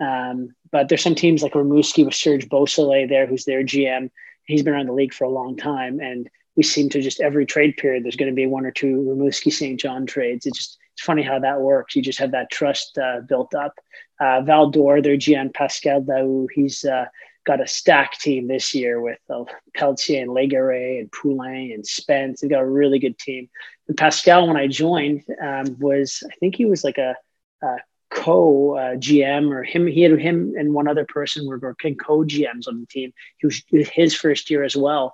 Um, 0.00 0.48
but 0.72 0.88
there's 0.88 1.02
some 1.02 1.14
teams 1.14 1.42
like 1.42 1.52
Rimouski 1.52 2.04
with 2.04 2.14
Serge 2.14 2.48
Beausoleil 2.48 3.06
there, 3.06 3.26
who's 3.26 3.44
their 3.44 3.62
GM. 3.62 4.10
He's 4.44 4.62
been 4.62 4.74
around 4.74 4.86
the 4.86 4.92
league 4.92 5.14
for 5.14 5.24
a 5.24 5.30
long 5.30 5.56
time, 5.56 6.00
and 6.00 6.28
we 6.56 6.62
seem 6.62 6.88
to 6.90 7.00
just 7.00 7.20
every 7.20 7.46
trade 7.46 7.76
period 7.76 8.04
there's 8.04 8.16
going 8.16 8.30
to 8.30 8.34
be 8.34 8.46
one 8.46 8.66
or 8.66 8.72
two 8.72 8.96
Rimouski 9.08 9.52
Saint 9.52 9.80
John 9.80 10.06
trades. 10.06 10.46
It 10.46 10.54
just 10.54 10.78
funny 11.04 11.22
how 11.22 11.38
that 11.38 11.60
works. 11.60 11.94
You 11.94 12.02
just 12.02 12.18
have 12.18 12.32
that 12.32 12.50
trust 12.50 12.98
uh, 12.98 13.20
built 13.20 13.54
up. 13.54 13.74
Uh, 14.20 14.40
Val 14.42 14.70
d'Or, 14.70 15.00
their 15.00 15.16
GM 15.16 15.52
Pascal 15.52 16.02
Daoust, 16.02 16.48
he's 16.54 16.84
uh, 16.84 17.06
got 17.44 17.60
a 17.60 17.66
stack 17.66 18.18
team 18.18 18.48
this 18.48 18.74
year 18.74 19.00
with 19.00 19.18
uh, 19.30 19.44
Pelletier 19.76 20.22
and 20.22 20.30
Legare 20.30 20.98
and 20.98 21.12
Poulain 21.12 21.72
and 21.72 21.86
Spence. 21.86 22.40
They've 22.40 22.50
got 22.50 22.62
a 22.62 22.68
really 22.68 22.98
good 22.98 23.18
team. 23.18 23.48
And 23.88 23.96
Pascal, 23.96 24.48
when 24.48 24.56
I 24.56 24.66
joined, 24.66 25.24
um, 25.40 25.76
was 25.78 26.22
I 26.26 26.34
think 26.36 26.56
he 26.56 26.64
was 26.64 26.84
like 26.84 26.98
a, 26.98 27.16
a 27.62 27.76
co 28.10 28.76
uh, 28.76 28.94
GM 28.94 29.52
or 29.52 29.62
him. 29.62 29.86
He 29.86 30.02
had 30.02 30.18
him 30.18 30.54
and 30.56 30.72
one 30.72 30.88
other 30.88 31.04
person 31.04 31.46
were 31.46 31.58
working 31.58 31.96
co 31.96 32.20
GMs 32.20 32.66
on 32.66 32.80
the 32.80 32.86
team. 32.86 33.12
He 33.38 33.46
was 33.46 33.62
his 33.70 34.14
first 34.14 34.50
year 34.50 34.64
as 34.64 34.76
well, 34.76 35.12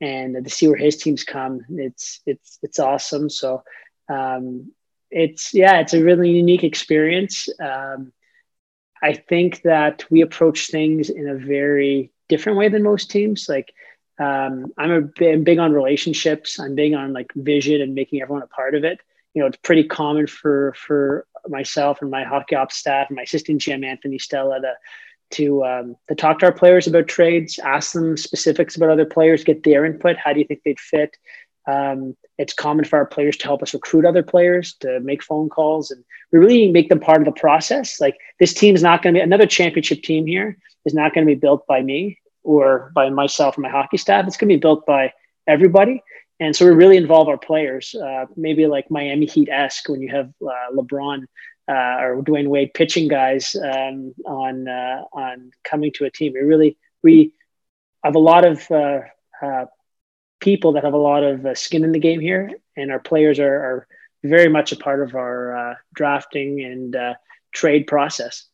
and 0.00 0.44
to 0.44 0.50
see 0.50 0.68
where 0.68 0.76
his 0.76 0.98
teams 0.98 1.24
come, 1.24 1.60
it's 1.70 2.20
it's 2.26 2.58
it's 2.62 2.78
awesome. 2.78 3.28
So. 3.28 3.62
Um, 4.08 4.72
it's 5.12 5.52
yeah, 5.54 5.80
it's 5.80 5.94
a 5.94 6.02
really 6.02 6.30
unique 6.30 6.64
experience. 6.64 7.48
Um, 7.60 8.12
I 9.02 9.14
think 9.14 9.62
that 9.62 10.04
we 10.10 10.22
approach 10.22 10.68
things 10.68 11.10
in 11.10 11.28
a 11.28 11.34
very 11.34 12.12
different 12.28 12.58
way 12.58 12.68
than 12.68 12.82
most 12.82 13.10
teams. 13.10 13.48
Like, 13.48 13.74
um, 14.18 14.72
I'm 14.78 14.90
a 14.90 15.00
big, 15.02 15.44
big 15.44 15.58
on 15.58 15.72
relationships. 15.72 16.58
I'm 16.58 16.74
big 16.74 16.94
on 16.94 17.12
like 17.12 17.32
vision 17.34 17.80
and 17.80 17.94
making 17.94 18.22
everyone 18.22 18.42
a 18.42 18.46
part 18.46 18.74
of 18.74 18.84
it. 18.84 19.00
You 19.34 19.42
know, 19.42 19.48
it's 19.48 19.58
pretty 19.58 19.84
common 19.84 20.26
for 20.26 20.74
for 20.76 21.26
myself 21.48 22.00
and 22.00 22.10
my 22.10 22.24
hockey 22.24 22.54
ops 22.54 22.76
staff 22.76 23.08
and 23.08 23.16
my 23.16 23.22
assistant 23.22 23.60
GM 23.60 23.84
Anthony 23.84 24.18
Stella 24.18 24.60
to 24.60 24.74
to 25.32 25.64
um, 25.64 25.96
to 26.08 26.14
talk 26.14 26.38
to 26.38 26.46
our 26.46 26.52
players 26.52 26.86
about 26.86 27.08
trades, 27.08 27.58
ask 27.58 27.92
them 27.92 28.16
specifics 28.16 28.76
about 28.76 28.90
other 28.90 29.06
players, 29.06 29.44
get 29.44 29.62
their 29.62 29.84
input. 29.84 30.16
How 30.16 30.32
do 30.32 30.40
you 30.40 30.46
think 30.46 30.62
they'd 30.64 30.80
fit? 30.80 31.16
Um, 31.66 32.16
it's 32.42 32.52
common 32.52 32.84
for 32.84 32.98
our 32.98 33.06
players 33.06 33.36
to 33.38 33.46
help 33.46 33.62
us 33.62 33.72
recruit 33.72 34.04
other 34.04 34.22
players, 34.22 34.74
to 34.80 35.00
make 35.00 35.22
phone 35.22 35.48
calls, 35.48 35.90
and 35.90 36.04
we 36.32 36.38
really 36.38 36.70
make 36.70 36.88
them 36.88 37.00
part 37.00 37.20
of 37.22 37.24
the 37.24 37.40
process. 37.40 38.00
Like 38.00 38.18
this 38.40 38.52
team 38.52 38.74
is 38.74 38.82
not 38.82 39.02
going 39.02 39.14
to 39.14 39.18
be 39.20 39.22
another 39.22 39.46
championship 39.46 40.02
team 40.02 40.26
here 40.26 40.58
is 40.84 40.94
not 40.94 41.14
going 41.14 41.26
to 41.26 41.32
be 41.32 41.38
built 41.38 41.66
by 41.66 41.80
me 41.80 42.18
or 42.42 42.90
by 42.94 43.08
myself 43.10 43.56
and 43.56 43.62
my 43.62 43.68
hockey 43.68 43.96
staff. 43.96 44.26
It's 44.26 44.36
going 44.36 44.48
to 44.48 44.56
be 44.56 44.60
built 44.60 44.84
by 44.84 45.12
everybody. 45.46 46.02
And 46.40 46.56
so 46.56 46.64
we 46.64 46.72
really 46.72 46.96
involve 46.96 47.28
our 47.28 47.38
players, 47.38 47.94
uh, 47.94 48.26
maybe 48.36 48.66
like 48.66 48.90
Miami 48.90 49.26
Heat 49.26 49.48
esque 49.48 49.88
when 49.88 50.00
you 50.00 50.10
have 50.10 50.32
uh, 50.44 50.74
LeBron 50.74 51.22
uh, 51.68 52.02
or 52.02 52.22
Dwyane 52.22 52.48
Wade 52.48 52.74
pitching 52.74 53.06
guys 53.06 53.54
um, 53.54 54.12
on 54.26 54.66
uh, 54.66 55.02
on 55.12 55.52
coming 55.62 55.92
to 55.92 56.04
a 56.04 56.10
team. 56.10 56.32
We 56.34 56.40
really 56.40 56.76
we 57.02 57.34
have 58.02 58.16
a 58.16 58.18
lot 58.18 58.44
of 58.44 58.68
uh, 58.70 59.02
uh, 59.40 59.66
people 60.42 60.72
that 60.72 60.84
have 60.84 60.92
a 60.92 60.98
lot 60.98 61.22
of 61.22 61.46
uh, 61.46 61.54
skin 61.54 61.84
in 61.84 61.92
the 61.92 61.98
game 61.98 62.20
here, 62.20 62.50
and 62.76 62.90
our 62.90 62.98
players 62.98 63.38
are, 63.38 63.54
are 63.54 63.86
very 64.22 64.48
much 64.48 64.72
a 64.72 64.76
part 64.76 65.02
of 65.02 65.14
our 65.14 65.56
uh, 65.56 65.74
drafting 65.94 66.62
and 66.62 66.94
uh, 66.94 67.14
trade 67.52 67.86
process. 67.86 68.46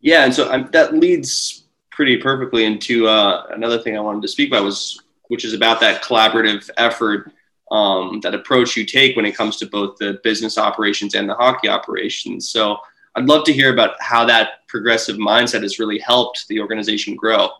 Yeah, 0.00 0.24
and 0.24 0.34
so 0.34 0.50
um, 0.50 0.68
that 0.72 0.94
leads 0.94 1.64
pretty 1.90 2.16
perfectly 2.16 2.64
into 2.64 3.06
uh, 3.06 3.46
another 3.50 3.78
thing 3.78 3.96
I 3.96 4.00
wanted 4.00 4.22
to 4.22 4.28
speak 4.28 4.50
about 4.50 4.64
was, 4.64 5.02
which 5.28 5.44
is 5.44 5.52
about 5.52 5.80
that 5.80 6.02
collaborative 6.02 6.70
effort, 6.76 7.32
um, 7.70 8.20
that 8.22 8.34
approach 8.34 8.76
you 8.76 8.86
take 8.86 9.14
when 9.16 9.26
it 9.26 9.36
comes 9.36 9.56
to 9.58 9.66
both 9.66 9.98
the 9.98 10.20
business 10.22 10.56
operations 10.56 11.14
and 11.14 11.28
the 11.28 11.34
hockey 11.34 11.68
operations. 11.68 12.48
So 12.48 12.78
I'd 13.14 13.26
love 13.26 13.44
to 13.44 13.52
hear 13.52 13.72
about 13.72 14.00
how 14.00 14.24
that 14.26 14.66
progressive 14.68 15.16
mindset 15.16 15.62
has 15.62 15.78
really 15.78 15.98
helped 15.98 16.46
the 16.48 16.60
organization 16.60 17.14
grow. 17.16 17.50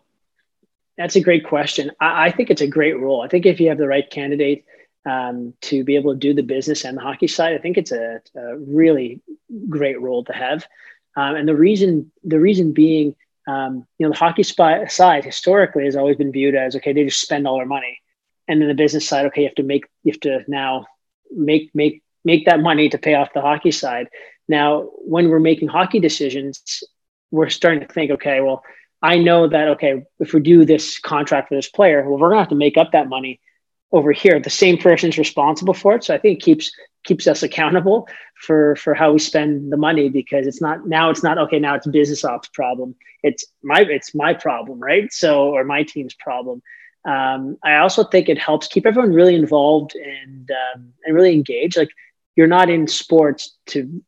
That's 0.99 1.17
a 1.17 1.21
great 1.21 1.47
question. 1.47 1.93
I, 2.01 2.27
I, 2.27 2.31
think 2.33 2.51
it's 2.51 2.61
a 2.61 2.67
great 2.67 2.99
role. 2.99 3.23
I 3.23 3.29
think 3.29 3.47
if 3.47 3.61
you 3.61 3.69
have 3.69 3.79
the 3.79 3.87
right 3.87 4.09
candidate 4.11 4.65
um, 5.07 5.55
to 5.63 5.85
be 5.85 5.95
able 5.95 6.13
to 6.13 6.19
do 6.19 6.35
the 6.35 6.43
business 6.43 6.85
and 6.85 6.99
the 6.99 7.03
hockey 7.03 7.29
side, 7.29 7.55
I 7.55 7.59
think 7.59 7.79
it's 7.79 7.93
a, 7.93 8.21
a 8.37 8.59
really 8.59 9.23
great 9.69 10.01
role 10.01 10.25
to 10.25 10.33
have. 10.33 10.67
Um, 11.17 11.37
and 11.37 11.49
the 11.49 11.57
reason, 11.57 12.11
the 12.25 12.41
reason 12.41 12.73
being, 12.73 13.15
um, 13.47 13.87
you 13.99 14.07
know, 14.07 14.13
the 14.13 14.19
hockey 14.19 14.43
side 14.43 15.25
historically 15.25 15.85
has 15.85 15.97
always 15.97 16.17
been 16.17 16.33
viewed 16.33 16.57
as 16.57 16.77
okay, 16.77 16.93
they 16.93 17.05
just 17.05 17.21
spend 17.21 17.47
all 17.47 17.57
their 17.57 17.67
money, 17.67 18.01
and 18.47 18.61
then 18.61 18.69
the 18.69 18.75
business 18.75 19.09
side, 19.09 19.25
okay, 19.27 19.43
you 19.43 19.47
have 19.47 19.55
to 19.55 19.63
make, 19.63 19.87
you 20.03 20.13
have 20.13 20.21
to 20.21 20.41
now 20.49 20.85
make 21.35 21.71
make 21.75 22.03
make 22.25 22.45
that 22.45 22.61
money 22.61 22.89
to 22.91 22.99
pay 22.99 23.15
off 23.15 23.33
the 23.33 23.41
hockey 23.41 23.71
side. 23.71 24.09
Now, 24.49 24.91
when 24.99 25.29
we're 25.29 25.41
making 25.41 25.69
hockey 25.69 25.99
decisions, 25.99 26.83
we're 27.31 27.49
starting 27.49 27.81
to 27.81 27.93
think, 27.93 28.11
okay, 28.13 28.41
well, 28.41 28.63
I 29.03 29.19
know 29.19 29.49
that 29.49 29.69
okay, 29.69 30.05
if 30.19 30.33
we 30.33 30.41
do 30.41 30.65
this 30.65 30.99
contract 30.99 31.49
for 31.49 31.55
this 31.55 31.69
player, 31.69 32.03
well, 32.09 32.19
we're 32.19 32.31
gonna 32.31 32.41
have 32.41 32.49
to 32.51 32.55
make 32.55 32.77
up 32.77 32.93
that 32.93 33.09
money 33.09 33.41
over 33.93 34.13
here. 34.13 34.41
The 34.41 34.51
same 34.51 34.77
person's 34.79 35.19
responsible 35.19 35.75
for 35.75 35.95
it, 35.95 36.05
so 36.05 36.15
I 36.15 36.19
think 36.19 36.39
it 36.39 36.43
keeps 36.43 36.73
keeps 37.05 37.27
us 37.27 37.43
accountable 37.43 38.09
for 38.35 38.77
for 38.77 38.95
how 38.95 39.13
we 39.13 39.19
spend 39.19 39.73
the 39.73 39.77
money 39.77 40.09
because 40.09 40.47
it's 40.47 40.61
not 40.61 40.87
now 40.87 41.11
it's 41.11 41.23
not 41.23 41.39
okay 41.39 41.59
now 41.59 41.75
it's 41.75 41.87
business 41.87 42.25
ops 42.25 42.49
problem. 42.49 42.95
It's 43.23 43.47
my 43.63 43.81
it's 43.89 44.15
my 44.15 44.35
problem 44.35 44.81
right? 44.81 45.13
So 45.13 45.51
or 45.51 45.65
my 45.65 45.83
team's 45.85 46.15
problem. 46.15 46.63
Um, 47.09 47.57
i 47.65 47.77
also 47.77 48.05
think 48.05 48.29
it 48.29 48.39
helps 48.39 48.67
keep 48.67 48.85
everyone 48.85 49.15
really 49.15 49.37
involved 49.37 49.95
and 49.95 50.51
um, 50.51 50.93
and 51.05 51.15
really 51.15 51.33
engaged. 51.33 51.77
Like 51.77 51.91
you're 52.37 52.47
not 52.49 52.69
in 52.69 52.87
sports 52.87 53.57
to 53.67 54.03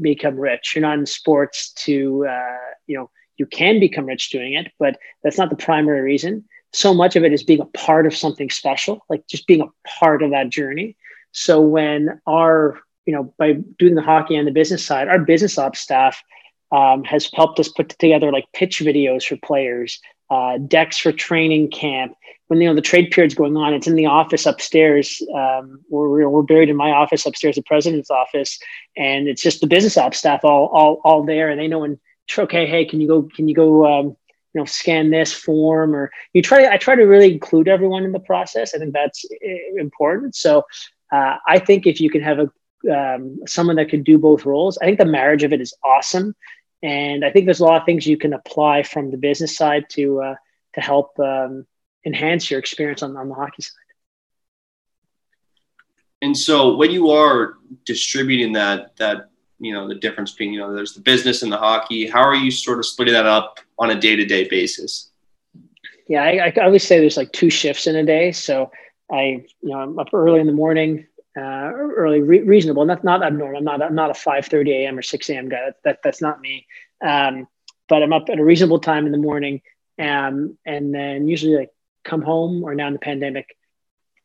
become 0.00 0.36
rich. 0.36 0.74
You're 0.74 0.82
not 0.82 0.98
in 0.98 1.06
sports 1.06 1.72
to 1.84 2.26
uh, 2.28 2.70
you 2.86 2.98
know 2.98 3.10
you 3.42 3.46
can 3.46 3.80
become 3.80 4.06
rich 4.06 4.30
doing 4.30 4.52
it, 4.52 4.70
but 4.78 4.96
that's 5.24 5.36
not 5.36 5.50
the 5.50 5.56
primary 5.56 6.00
reason. 6.00 6.44
So 6.72 6.94
much 6.94 7.16
of 7.16 7.24
it 7.24 7.32
is 7.32 7.42
being 7.42 7.60
a 7.60 7.66
part 7.86 8.06
of 8.06 8.14
something 8.14 8.50
special, 8.50 9.04
like 9.10 9.26
just 9.26 9.48
being 9.48 9.62
a 9.62 9.88
part 9.98 10.22
of 10.22 10.30
that 10.30 10.48
journey. 10.48 10.96
So 11.32 11.60
when 11.60 12.20
our, 12.24 12.78
you 13.04 13.12
know, 13.12 13.34
by 13.38 13.54
doing 13.80 13.96
the 13.96 14.02
hockey 14.02 14.36
and 14.36 14.46
the 14.46 14.52
business 14.52 14.86
side, 14.86 15.08
our 15.08 15.18
business 15.18 15.58
ops 15.58 15.80
staff 15.80 16.22
um, 16.70 17.02
has 17.02 17.28
helped 17.34 17.58
us 17.58 17.68
put 17.68 17.88
together 17.88 18.30
like 18.30 18.44
pitch 18.52 18.78
videos 18.78 19.26
for 19.26 19.36
players, 19.38 20.00
uh, 20.30 20.58
decks 20.58 20.98
for 20.98 21.10
training 21.10 21.68
camp. 21.70 22.14
When 22.46 22.60
you 22.60 22.68
know 22.68 22.74
the 22.74 22.80
trade 22.80 23.10
period's 23.10 23.34
going 23.34 23.56
on, 23.56 23.74
it's 23.74 23.88
in 23.88 23.96
the 23.96 24.06
office 24.06 24.46
upstairs. 24.46 25.20
Um, 25.34 25.80
we're, 25.90 26.28
we're 26.28 26.42
buried 26.42 26.68
in 26.68 26.76
my 26.76 26.90
office 26.90 27.26
upstairs, 27.26 27.56
the 27.56 27.62
president's 27.62 28.10
office, 28.10 28.58
and 28.96 29.26
it's 29.26 29.42
just 29.42 29.60
the 29.60 29.66
business 29.66 29.96
ops 29.96 30.18
staff 30.18 30.44
all 30.44 30.66
all 30.66 31.00
all 31.02 31.24
there, 31.24 31.48
and 31.48 31.58
they 31.58 31.66
know 31.66 31.80
when 31.80 31.98
okay, 32.38 32.66
hey, 32.66 32.84
can 32.84 33.00
you 33.00 33.08
go? 33.08 33.22
Can 33.22 33.48
you 33.48 33.54
go? 33.54 33.86
Um, 33.86 34.16
you 34.54 34.60
know 34.60 34.64
scan 34.64 35.10
this 35.10 35.32
form 35.32 35.94
or 35.94 36.10
you 36.32 36.42
try 36.42 36.68
i 36.72 36.76
try 36.76 36.94
to 36.94 37.04
really 37.04 37.32
include 37.32 37.68
everyone 37.68 38.04
in 38.04 38.12
the 38.12 38.20
process 38.20 38.74
i 38.74 38.78
think 38.78 38.92
that's 38.92 39.24
eh, 39.42 39.58
important 39.78 40.34
so 40.34 40.62
uh, 41.12 41.36
i 41.46 41.58
think 41.58 41.86
if 41.86 42.00
you 42.00 42.10
can 42.10 42.22
have 42.22 42.38
a 42.38 42.50
um, 42.90 43.38
someone 43.46 43.76
that 43.76 43.88
can 43.88 44.02
do 44.02 44.18
both 44.18 44.44
roles 44.44 44.76
i 44.78 44.84
think 44.84 44.98
the 44.98 45.04
marriage 45.04 45.44
of 45.44 45.52
it 45.52 45.60
is 45.60 45.74
awesome 45.84 46.34
and 46.82 47.24
i 47.24 47.30
think 47.30 47.44
there's 47.44 47.60
a 47.60 47.64
lot 47.64 47.80
of 47.80 47.86
things 47.86 48.06
you 48.06 48.16
can 48.16 48.32
apply 48.32 48.82
from 48.82 49.10
the 49.10 49.16
business 49.16 49.56
side 49.56 49.84
to 49.88 50.20
uh, 50.20 50.34
to 50.74 50.80
help 50.80 51.18
um, 51.20 51.64
enhance 52.04 52.50
your 52.50 52.58
experience 52.58 53.02
on, 53.02 53.16
on 53.16 53.28
the 53.28 53.34
hockey 53.34 53.62
side 53.62 53.78
and 56.22 56.36
so 56.36 56.76
when 56.76 56.90
you 56.90 57.10
are 57.10 57.54
distributing 57.86 58.52
that 58.52 58.96
that 58.96 59.30
you 59.62 59.72
know 59.72 59.88
the 59.88 59.94
difference 59.94 60.32
between 60.32 60.52
you 60.52 60.60
know 60.60 60.74
there's 60.74 60.94
the 60.94 61.00
business 61.00 61.42
and 61.42 61.52
the 61.52 61.56
hockey. 61.56 62.08
How 62.08 62.22
are 62.22 62.34
you 62.34 62.50
sort 62.50 62.78
of 62.78 62.86
splitting 62.86 63.14
that 63.14 63.26
up 63.26 63.60
on 63.78 63.90
a 63.90 63.98
day-to-day 63.98 64.48
basis? 64.48 65.10
Yeah 66.08 66.22
I, 66.22 66.52
I 66.54 66.64
always 66.64 66.86
say 66.86 66.98
there's 66.98 67.16
like 67.16 67.32
two 67.32 67.50
shifts 67.50 67.86
in 67.86 67.96
a 67.96 68.04
day. 68.04 68.32
So 68.32 68.70
i 69.12 69.44
you 69.60 69.70
know 69.70 69.78
i'm 69.78 69.98
up 69.98 70.08
early 70.12 70.40
in 70.40 70.46
the 70.46 70.52
morning 70.52 71.06
uh, 71.36 71.70
early 71.74 72.20
re- 72.20 72.42
reasonable 72.42 72.84
not 72.84 73.04
not 73.04 73.22
abnormal 73.22 73.58
i'm 73.58 73.64
not 73.64 73.82
i'm 73.82 73.94
not 73.94 74.10
a 74.10 74.14
5 74.14 74.46
30 74.46 74.72
a.m 74.72 74.98
or 74.98 75.02
6 75.02 75.30
a.m 75.30 75.48
guy. 75.48 75.66
That, 75.66 75.76
that 75.84 75.98
that's 76.02 76.20
not 76.20 76.40
me. 76.40 76.66
Um, 77.04 77.46
but 77.88 78.02
i'm 78.02 78.12
up 78.12 78.28
at 78.28 78.38
a 78.38 78.44
reasonable 78.44 78.80
time 78.80 79.06
in 79.06 79.12
the 79.12 79.18
morning 79.18 79.62
um, 79.98 80.58
and 80.66 80.94
then 80.94 81.28
usually 81.28 81.56
like 81.56 81.70
come 82.04 82.22
home 82.22 82.64
or 82.64 82.74
now 82.74 82.88
in 82.88 82.94
the 82.94 82.98
pandemic 82.98 83.56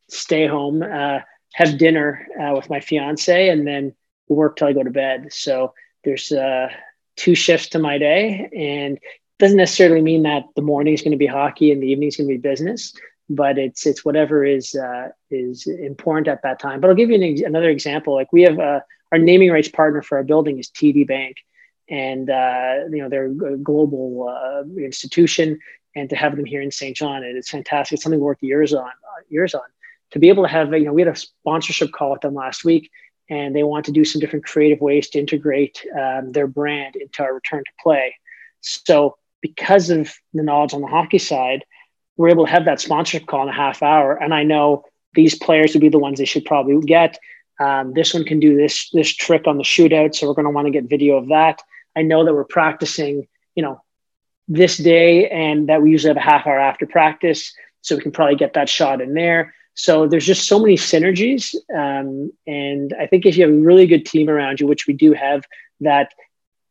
stay 0.10 0.48
home 0.48 0.82
uh, 0.82 1.20
have 1.54 1.78
dinner 1.78 2.28
uh, 2.42 2.54
with 2.56 2.70
my 2.70 2.80
fiance 2.80 3.50
and 3.50 3.68
then 3.68 3.94
work 4.36 4.56
till 4.56 4.68
I 4.68 4.74
go 4.74 4.84
to 4.84 4.92
bed. 4.92 5.28
So 5.32 5.74
there's 6.04 6.32
uh, 6.32 6.70
two 7.16 7.36
shifts 7.36 7.70
to 7.70 7.80
my 7.80 7.98
day, 7.98 8.50
and 8.56 9.00
doesn't 9.40 9.58
necessarily 9.58 10.02
mean 10.02 10.24
that 10.24 10.44
the 10.56 10.62
morning 10.62 10.94
is 10.94 11.02
going 11.02 11.12
to 11.12 11.18
be 11.18 11.28
hockey 11.28 11.72
and 11.72 11.82
the 11.82 11.88
evening 11.88 12.08
is 12.08 12.18
going 12.18 12.28
to 12.28 12.34
be 12.34 12.38
business, 12.38 12.94
but 13.30 13.58
it's 13.58 13.86
it's 13.86 14.04
whatever 14.04 14.44
is 14.44 14.76
uh, 14.76 15.10
is 15.30 15.68
important 15.68 16.28
at 16.28 16.42
that 16.44 16.60
time. 16.60 16.80
But 16.82 16.90
I'll 16.90 16.96
give 16.96 17.10
you 17.10 17.16
an, 17.16 17.46
another 17.46 17.70
example. 17.70 18.16
Like 18.16 18.32
we 18.34 18.44
have 18.44 18.60
uh, 18.60 18.80
our 19.12 19.18
naming 19.18 19.52
rights 19.52 19.68
partner 19.68 20.02
for 20.02 20.18
our 20.18 20.24
building 20.24 20.58
is 20.58 20.70
TD 20.70 21.08
Bank, 21.08 21.38
and 21.90 22.30
uh, 22.30 22.86
you 22.92 23.02
know 23.02 23.10
they're 23.10 23.26
a 23.26 23.58
global 23.58 24.28
uh, 24.30 24.64
institution, 24.80 25.60
and 25.96 26.10
to 26.10 26.16
have 26.16 26.36
them 26.36 26.46
here 26.46 26.62
in 26.62 26.72
Saint 26.72 26.96
John, 26.96 27.24
it's 27.24 27.50
fantastic. 27.50 27.96
It's 27.96 28.04
something 28.04 28.20
we 28.20 28.26
worked 28.26 28.44
years 28.44 28.74
on, 28.74 28.88
uh, 28.88 29.22
years 29.30 29.54
on. 29.54 29.62
To 30.12 30.20
be 30.20 30.30
able 30.30 30.44
to 30.44 30.50
have, 30.50 30.72
you 30.72 30.86
know, 30.86 30.94
we 30.94 31.02
had 31.02 31.14
a 31.14 31.16
sponsorship 31.16 31.92
call 31.92 32.12
with 32.12 32.22
them 32.22 32.34
last 32.34 32.64
week, 32.64 32.90
and 33.30 33.56
they 33.56 33.64
want 33.64 33.86
to 33.86 33.92
do 33.92 34.06
some 34.06 34.20
different 34.20 34.46
creative 34.46 34.80
ways 34.80 35.10
to 35.10 35.20
integrate 35.20 35.86
um, 36.00 36.32
their 36.32 36.48
brand 36.48 36.96
into 36.96 37.24
our 37.24 37.34
return 37.34 37.64
to 37.64 37.72
play. 37.82 38.16
So, 38.62 39.18
because 39.42 39.90
of 39.90 40.14
the 40.34 40.44
knowledge 40.44 40.74
on 40.74 40.82
the 40.82 40.88
hockey 40.88 41.20
side, 41.20 41.64
we're 42.18 42.30
able 42.30 42.46
to 42.46 42.52
have 42.52 42.66
that 42.66 42.82
sponsorship 42.82 43.28
call 43.28 43.44
in 43.44 43.50
a 43.50 43.54
half 43.54 43.84
hour. 43.84 44.16
And 44.16 44.34
I 44.34 44.44
know 44.44 44.84
these 45.14 45.36
players 45.36 45.74
would 45.74 45.82
be 45.82 45.90
the 45.90 46.00
ones 46.00 46.18
they 46.18 46.26
should 46.26 46.46
probably 46.46 46.80
get. 46.86 47.18
Um, 47.60 47.94
this 47.94 48.14
one 48.14 48.24
can 48.24 48.40
do 48.40 48.56
this 48.56 48.90
this 48.92 49.14
trick 49.16 49.48
on 49.48 49.58
the 49.58 49.64
shootout, 49.64 50.16
so 50.16 50.28
we're 50.28 50.34
going 50.34 50.46
to 50.46 50.52
want 50.52 50.68
to 50.68 50.72
get 50.72 50.90
video 50.90 51.18
of 51.18 51.30
that. 51.30 51.62
I 51.96 52.04
know 52.04 52.24
that 52.24 52.34
we're 52.34 52.46
practicing, 52.46 53.28
you 53.56 53.64
know, 53.64 53.82
this 54.48 54.78
day, 54.78 55.30
and 55.30 55.70
that 55.70 55.82
we 55.82 55.92
usually 55.92 56.10
have 56.10 56.18
a 56.18 56.32
half 56.32 56.46
hour 56.46 56.60
after 56.60 56.86
practice, 56.86 57.54
so 57.82 57.96
we 57.96 58.02
can 58.02 58.12
probably 58.12 58.36
get 58.36 58.54
that 58.54 58.70
shot 58.70 59.02
in 59.02 59.14
there. 59.14 59.56
So 59.78 60.08
there's 60.08 60.26
just 60.26 60.48
so 60.48 60.60
many 60.60 60.76
synergies. 60.76 61.54
Um, 61.74 62.32
and 62.48 62.96
I 63.00 63.06
think 63.06 63.28
if 63.28 63.38
you 63.38 63.46
have 63.46 63.54
a 63.54 63.60
really 63.60 63.86
good 63.86 64.08
team 64.08 64.28
around 64.28 64.60
you, 64.60 64.66
which 64.66 64.88
we 64.88 64.94
do 64.94 65.14
have, 65.14 65.46
that 65.82 66.12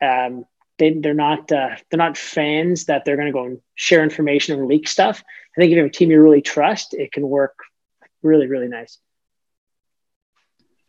um, 0.02 0.44
they, 0.78 0.94
they're 0.94 1.14
not 1.14 1.50
uh, 1.52 1.76
they're 1.88 1.98
not 1.98 2.18
fans 2.18 2.86
that 2.86 3.04
they're 3.04 3.14
going 3.14 3.28
to 3.28 3.32
go 3.32 3.44
and 3.44 3.60
share 3.76 4.02
information 4.02 4.58
or 4.58 4.66
leak 4.66 4.88
stuff. 4.88 5.22
I 5.56 5.60
think 5.60 5.70
if 5.70 5.76
you 5.76 5.82
have 5.82 5.90
a 5.90 5.92
team 5.92 6.10
you 6.10 6.20
really 6.20 6.42
trust, 6.42 6.94
it 6.94 7.12
can 7.12 7.28
work 7.28 7.54
really 8.22 8.48
really 8.48 8.68
nice. 8.68 8.98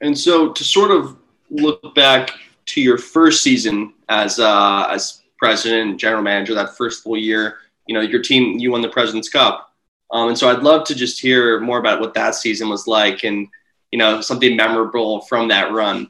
And 0.01 0.17
so 0.17 0.51
to 0.51 0.63
sort 0.63 0.89
of 0.89 1.17
look 1.51 1.93
back 1.93 2.32
to 2.67 2.82
your 2.82 2.97
first 2.97 3.43
season 3.43 3.93
as 4.10 4.39
uh, 4.39 4.88
as 4.89 5.21
president 5.38 5.91
and 5.91 5.99
general 5.99 6.23
manager, 6.23 6.56
that 6.56 6.75
first 6.75 7.03
full 7.03 7.15
year, 7.15 7.60
you 7.86 7.93
know, 7.93 8.01
your 8.01 8.23
team 8.23 8.58
you 8.58 8.71
won 8.71 8.82
the 8.82 8.89
President's 8.89 9.30
Cup. 9.30 9.75
Um, 10.11 10.29
and 10.29 10.37
so 10.37 10.49
I'd 10.49 10.63
love 10.63 10.85
to 10.85 10.95
just 10.95 11.21
hear 11.21 11.59
more 11.59 11.79
about 11.79 11.99
what 11.99 12.13
that 12.13 12.35
season 12.35 12.69
was 12.69 12.87
like 12.87 13.23
and, 13.23 13.47
you 13.91 13.99
know, 13.99 14.21
something 14.21 14.55
memorable 14.55 15.21
from 15.21 15.49
that 15.49 15.71
run. 15.71 16.07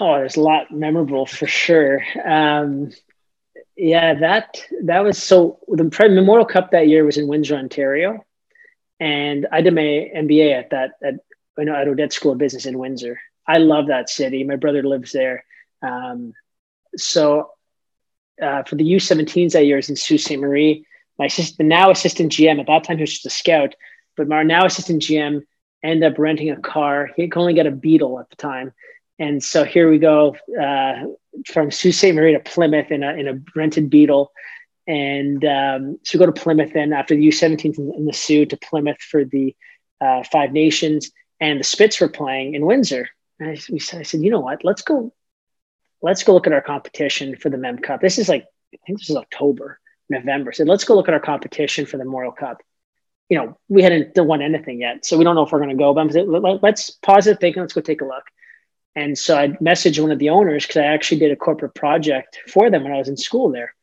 Oh, 0.00 0.14
there's 0.14 0.36
a 0.36 0.40
lot 0.40 0.70
memorable 0.70 1.26
for 1.26 1.46
sure. 1.46 2.02
Um, 2.24 2.92
yeah, 3.76 4.14
that 4.14 4.62
that 4.84 5.04
was 5.04 5.22
so 5.22 5.58
the 5.68 5.84
Memorial 6.08 6.46
Cup 6.46 6.70
that 6.70 6.88
year 6.88 7.04
was 7.04 7.18
in 7.18 7.28
Windsor, 7.28 7.56
Ontario, 7.56 8.24
and 8.98 9.46
I 9.52 9.60
did 9.60 9.74
my 9.74 10.10
MBA 10.16 10.58
at 10.58 10.70
that 10.70 10.92
at 11.04 11.14
you 11.58 11.66
know 11.66 11.74
at 11.74 11.86
Odette 11.86 12.12
School 12.12 12.32
of 12.32 12.38
Business 12.38 12.64
in 12.64 12.78
Windsor. 12.78 13.20
I 13.46 13.58
love 13.58 13.88
that 13.88 14.08
city. 14.08 14.44
My 14.44 14.56
brother 14.56 14.82
lives 14.82 15.12
there, 15.12 15.44
um, 15.82 16.32
so 16.96 17.50
uh, 18.40 18.62
for 18.62 18.76
the 18.76 18.84
U17s 18.84 19.52
that 19.52 19.66
year 19.66 19.76
was 19.76 19.90
in 19.90 19.96
Sault 19.96 20.20
Ste. 20.20 20.38
Marie 20.38 20.86
my 21.18 21.26
assistant, 21.26 21.68
now 21.68 21.90
assistant 21.90 22.32
GM 22.32 22.60
at 22.60 22.66
that 22.66 22.84
time 22.84 22.98
he 22.98 23.02
was 23.02 23.12
just 23.12 23.26
a 23.26 23.30
scout, 23.30 23.74
but 24.16 24.28
my 24.28 24.42
now 24.42 24.66
assistant 24.66 25.02
GM 25.02 25.42
ended 25.82 26.12
up 26.12 26.18
renting 26.18 26.50
a 26.50 26.56
car. 26.56 27.10
He 27.16 27.28
could 27.28 27.40
only 27.40 27.54
get 27.54 27.66
a 27.66 27.70
Beetle 27.70 28.20
at 28.20 28.28
the 28.30 28.36
time, 28.36 28.72
and 29.18 29.42
so 29.42 29.64
here 29.64 29.90
we 29.90 29.98
go 29.98 30.36
uh, 30.60 31.04
from 31.46 31.70
Sault 31.70 31.94
Ste. 31.94 32.14
Marie 32.14 32.32
to 32.32 32.40
Plymouth 32.40 32.90
in 32.90 33.02
a 33.02 33.14
in 33.14 33.28
a 33.28 33.40
rented 33.54 33.88
Beetle, 33.88 34.32
and 34.86 35.44
um, 35.44 35.98
so 36.02 36.18
we 36.18 36.24
go 36.24 36.30
to 36.30 36.40
Plymouth 36.40 36.72
then 36.72 36.92
after 36.92 37.14
the 37.16 37.28
U17 37.28 37.96
in 37.96 38.04
the 38.04 38.12
Soo 38.12 38.46
to 38.46 38.56
Plymouth 38.56 39.00
for 39.00 39.24
the 39.24 39.56
uh, 40.00 40.22
Five 40.30 40.52
Nations, 40.52 41.10
and 41.40 41.60
the 41.60 41.64
Spits 41.64 42.00
were 42.00 42.08
playing 42.08 42.54
in 42.54 42.66
Windsor. 42.66 43.08
And 43.38 43.50
I, 43.50 43.58
we, 43.70 43.78
I 43.78 44.02
said, 44.02 44.22
you 44.22 44.30
know 44.30 44.40
what? 44.40 44.64
Let's 44.64 44.82
go. 44.82 45.12
Let's 46.02 46.22
go 46.22 46.34
look 46.34 46.46
at 46.46 46.52
our 46.52 46.60
competition 46.60 47.36
for 47.36 47.48
the 47.48 47.56
Mem 47.56 47.78
Cup. 47.78 48.02
This 48.02 48.18
is 48.18 48.28
like 48.28 48.44
I 48.74 48.78
think 48.86 48.98
this 48.98 49.08
is 49.08 49.16
October 49.16 49.80
November. 50.08 50.52
Said, 50.52 50.68
let's 50.68 50.84
go 50.84 50.94
look 50.94 51.08
at 51.08 51.14
our 51.14 51.20
competition 51.20 51.86
for 51.86 51.96
the 51.96 52.04
Memorial 52.04 52.32
Cup. 52.32 52.62
You 53.28 53.38
know, 53.38 53.58
we 53.68 53.82
hadn't 53.82 54.16
won 54.16 54.40
anything 54.40 54.80
yet, 54.80 55.04
so 55.04 55.18
we 55.18 55.24
don't 55.24 55.34
know 55.34 55.42
if 55.42 55.50
we're 55.50 55.58
going 55.58 55.70
to 55.70 55.76
go. 55.76 55.92
But 55.92 56.16
I'm 56.16 56.58
let's 56.62 56.90
pause 56.90 57.26
it, 57.26 57.40
thinking, 57.40 57.60
let's 57.60 57.72
go 57.72 57.80
take 57.80 58.00
a 58.00 58.04
look. 58.04 58.24
And 58.94 59.18
so 59.18 59.36
I 59.36 59.48
messaged 59.48 60.00
one 60.00 60.12
of 60.12 60.18
the 60.18 60.30
owners 60.30 60.64
because 60.64 60.78
I 60.78 60.86
actually 60.86 61.18
did 61.18 61.30
a 61.30 61.36
corporate 61.36 61.74
project 61.74 62.38
for 62.48 62.70
them 62.70 62.82
when 62.82 62.92
I 62.92 62.98
was 62.98 63.08
in 63.08 63.16
school 63.16 63.50
there. 63.50 63.74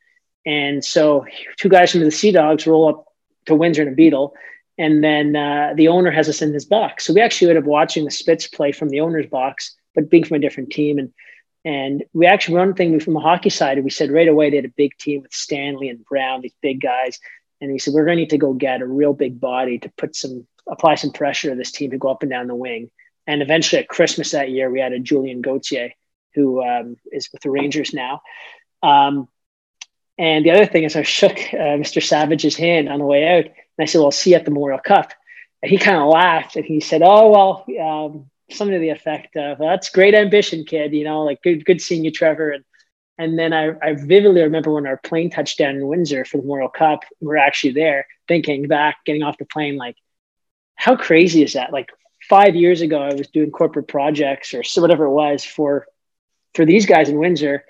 And 0.45 0.83
so 0.83 1.25
two 1.57 1.69
guys 1.69 1.91
from 1.91 2.01
the 2.01 2.11
Sea 2.11 2.31
Dogs 2.31 2.65
roll 2.65 2.89
up 2.89 3.05
to 3.45 3.55
Windsor 3.55 3.83
in 3.83 3.89
a 3.89 3.91
Beetle, 3.91 4.33
and 4.77 5.03
then 5.03 5.35
uh, 5.35 5.73
the 5.75 5.89
owner 5.89 6.09
has 6.09 6.29
us 6.29 6.41
in 6.41 6.53
his 6.53 6.65
box. 6.65 7.05
So 7.05 7.13
we 7.13 7.21
actually 7.21 7.49
ended 7.49 7.63
up 7.63 7.67
watching 7.67 8.05
the 8.05 8.11
Spits 8.11 8.47
play 8.47 8.71
from 8.71 8.89
the 8.89 9.01
owner's 9.01 9.27
box, 9.27 9.75
but 9.93 10.09
being 10.09 10.23
from 10.23 10.37
a 10.37 10.39
different 10.39 10.71
team. 10.71 10.97
And 10.97 11.13
and 11.65 12.03
we 12.13 12.25
actually, 12.25 12.55
one 12.57 12.73
thing 12.73 12.99
from 12.99 13.13
the 13.13 13.19
hockey 13.19 13.49
side, 13.49 13.83
we 13.83 13.89
said 13.89 14.11
right 14.11 14.27
away 14.27 14.49
they 14.49 14.57
had 14.57 14.65
a 14.65 14.73
big 14.75 14.97
team 14.97 15.21
with 15.21 15.33
Stanley 15.33 15.89
and 15.89 16.03
Brown, 16.03 16.41
these 16.41 16.55
big 16.61 16.81
guys. 16.81 17.19
And 17.61 17.71
we 17.71 17.79
said, 17.79 17.93
we're 17.93 18.03
going 18.05 18.17
to 18.17 18.21
need 18.21 18.31
to 18.31 18.37
go 18.37 18.53
get 18.53 18.81
a 18.81 18.85
real 18.85 19.13
big 19.13 19.39
body 19.39 19.79
to 19.79 19.89
put 19.97 20.15
some, 20.15 20.45
apply 20.69 20.95
some 20.95 21.11
pressure 21.11 21.49
to 21.49 21.55
this 21.55 21.71
team 21.71 21.91
to 21.91 21.97
go 21.97 22.09
up 22.09 22.21
and 22.21 22.29
down 22.29 22.47
the 22.47 22.55
wing. 22.55 22.91
And 23.25 23.41
eventually 23.41 23.81
at 23.81 23.87
Christmas 23.87 24.31
that 24.31 24.49
year, 24.49 24.69
we 24.69 24.81
had 24.81 24.91
a 24.91 24.99
Julien 24.99 25.41
Gauthier, 25.41 25.91
who 26.35 26.61
um, 26.61 26.97
is 27.11 27.29
with 27.31 27.41
the 27.41 27.49
Rangers 27.49 27.93
now. 27.93 28.21
Um, 28.81 29.29
and 30.17 30.45
the 30.45 30.51
other 30.51 30.65
thing 30.65 30.83
is, 30.83 30.97
I 30.97 31.03
shook 31.03 31.31
uh, 31.31 31.77
Mr. 31.79 32.05
Savage's 32.05 32.57
hand 32.57 32.89
on 32.89 32.99
the 32.99 33.05
way 33.05 33.25
out. 33.25 33.45
And 33.45 33.53
I 33.79 33.85
said, 33.85 33.99
well, 33.99 34.07
I'll 34.07 34.11
see 34.11 34.31
you 34.31 34.35
at 34.35 34.43
the 34.43 34.51
Memorial 34.51 34.79
Cup. 34.79 35.13
And 35.61 35.69
he 35.69 35.77
kind 35.77 35.97
of 35.97 36.09
laughed 36.09 36.57
and 36.57 36.65
he 36.65 36.81
said, 36.81 37.01
oh, 37.01 37.29
well, 37.31 37.65
um, 37.79 38.29
something 38.51 38.73
to 38.73 38.79
the 38.79 38.89
effect 38.89 39.35
of 39.35 39.57
that's 39.57 39.89
great 39.89 40.13
ambition 40.13 40.65
kid 40.65 40.93
you 40.93 41.03
know 41.03 41.23
like 41.23 41.41
good 41.41 41.65
good 41.65 41.81
seeing 41.81 42.05
you 42.05 42.11
trevor. 42.11 42.51
And 42.51 42.63
and 43.17 43.37
then 43.37 43.53
I, 43.53 43.69
I 43.81 43.93
vividly 43.93 44.41
remember 44.41 44.73
when 44.73 44.87
our 44.87 44.97
plane 44.97 45.29
touched 45.29 45.59
down 45.59 45.75
in 45.75 45.87
windsor 45.87 46.25
for 46.25 46.37
the 46.37 46.43
memorial 46.43 46.69
cup 46.69 47.01
we 47.21 47.27
we're 47.27 47.37
actually 47.37 47.73
there 47.73 48.07
thinking 48.27 48.67
back 48.67 48.97
getting 49.05 49.23
off 49.23 49.37
the 49.37 49.45
plane 49.45 49.77
like 49.77 49.95
how 50.75 50.95
crazy 50.95 51.43
is 51.43 51.53
that? 51.53 51.71
Like 51.71 51.89
five 52.29 52.55
years 52.55 52.81
ago 52.81 52.99
i 52.99 53.13
was 53.13 53.27
doing 53.27 53.51
corporate 53.51 53.87
projects 53.87 54.53
or 54.53 54.63
whatever 54.81 55.05
it 55.05 55.11
was 55.11 55.43
for 55.43 55.85
for 56.53 56.65
these 56.65 56.85
guys 56.85 57.09
in 57.09 57.17
windsor 57.17 57.65